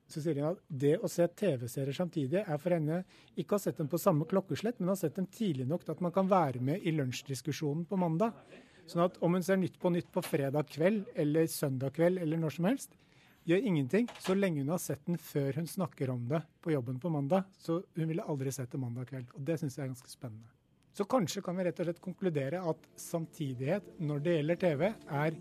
så 0.09 0.23
sier 0.25 0.39
hun 0.41 0.55
at 0.55 0.61
det 0.69 0.95
å 1.05 1.09
se 1.13 1.27
TV-serier 1.37 1.97
samtidig 1.97 2.41
er 2.41 2.61
for 2.61 2.73
henne 2.73 3.03
ikke 3.37 3.53
å 3.55 3.59
ha 3.59 3.65
sett 3.67 3.77
dem 3.77 3.91
på 3.93 4.01
samme 4.01 4.25
klokkeslett, 4.29 4.79
men 4.81 4.89
å 4.89 4.95
ha 4.95 5.01
sett 5.01 5.19
dem 5.19 5.27
tidlig 5.29 5.67
nok 5.69 5.85
til 5.85 5.93
at 5.93 6.01
man 6.05 6.15
kan 6.15 6.31
være 6.31 6.63
med 6.65 6.81
i 6.81 6.95
lunsjdiskusjonen 6.97 7.85
på 7.89 7.99
mandag. 8.01 8.33
Sånn 8.89 9.05
at 9.05 9.19
om 9.21 9.37
hun 9.37 9.45
ser 9.45 9.61
Nytt 9.61 9.77
på 9.81 9.93
Nytt 9.93 10.09
på 10.15 10.23
fredag 10.25 10.71
kveld 10.73 11.11
eller 11.15 11.45
søndag 11.53 11.93
kveld 11.99 12.23
eller 12.23 12.41
når 12.41 12.57
som 12.57 12.71
helst, 12.71 12.97
gjør 13.49 13.65
ingenting 13.71 14.09
så 14.21 14.37
lenge 14.37 14.63
hun 14.63 14.75
har 14.75 14.83
sett 14.83 15.05
den 15.09 15.19
før 15.21 15.57
hun 15.61 15.69
snakker 15.69 16.13
om 16.13 16.27
det 16.29 16.43
på 16.65 16.75
jobben 16.75 17.01
på 17.01 17.13
mandag. 17.13 17.49
Så 17.59 17.81
hun 17.97 18.09
ville 18.11 18.27
aldri 18.29 18.53
sett 18.55 18.73
det 18.73 18.81
mandag 18.83 19.09
kveld. 19.11 19.33
Og 19.35 19.45
det 19.49 19.59
syns 19.61 19.79
jeg 19.79 19.87
er 19.87 19.93
ganske 19.95 20.13
spennende. 20.13 20.53
Så 20.97 21.07
kanskje 21.09 21.43
kan 21.47 21.57
vi 21.57 21.65
rett 21.67 21.81
og 21.81 21.87
slett 21.87 22.03
konkludere 22.03 22.61
at 22.71 22.87
samtidighet 22.99 23.93
når 24.03 24.23
det 24.25 24.37
gjelder 24.39 24.61
TV, 24.65 24.87
er 25.25 25.37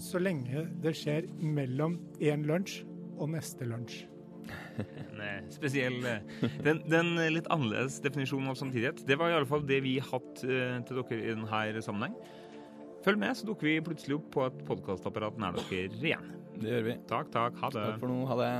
så 0.00 0.20
lenge 0.20 0.66
det 0.82 0.92
skjer 0.98 1.28
mellom 1.40 1.96
én 2.20 2.44
lunsj 2.48 2.82
og 3.14 3.30
neste 3.36 3.68
lunsj. 3.70 4.04
En 5.14 5.20
eh, 5.22 5.38
spesiell 5.54 6.00
eh, 6.10 6.48
den, 6.66 6.82
den 6.90 7.14
litt 7.32 7.46
annerledes 7.54 8.00
definisjonen 8.04 8.50
av 8.50 8.58
samtidighet. 8.60 9.04
Det 9.06 9.16
var 9.16 9.30
i 9.30 9.36
alle 9.38 9.48
fall 9.48 9.64
det 9.64 9.78
vi 9.86 9.94
hatt 10.02 10.42
eh, 10.44 10.80
til 10.84 11.00
dere 11.00 11.20
i 11.20 11.30
denne 11.32 11.84
sammenheng. 11.86 12.16
Følg 13.06 13.20
med, 13.20 13.36
så 13.38 13.46
dukker 13.48 13.70
vi 13.70 13.78
plutselig 13.84 14.18
opp 14.18 14.30
på 14.34 14.44
et 14.48 14.64
podkastapparat 14.68 15.38
nær 15.40 15.56
dere 15.56 15.86
igjen. 15.94 16.43
Det 16.60 16.70
gjør 16.70 16.84
vi. 16.86 16.96
Takk, 17.10 17.30
takk. 17.34 17.60
Ha 17.62 17.70
det. 17.74 17.84
Takk 17.88 18.00
for 18.02 18.12
nå. 18.12 18.24
Ha 18.30 18.36
det. 18.40 18.52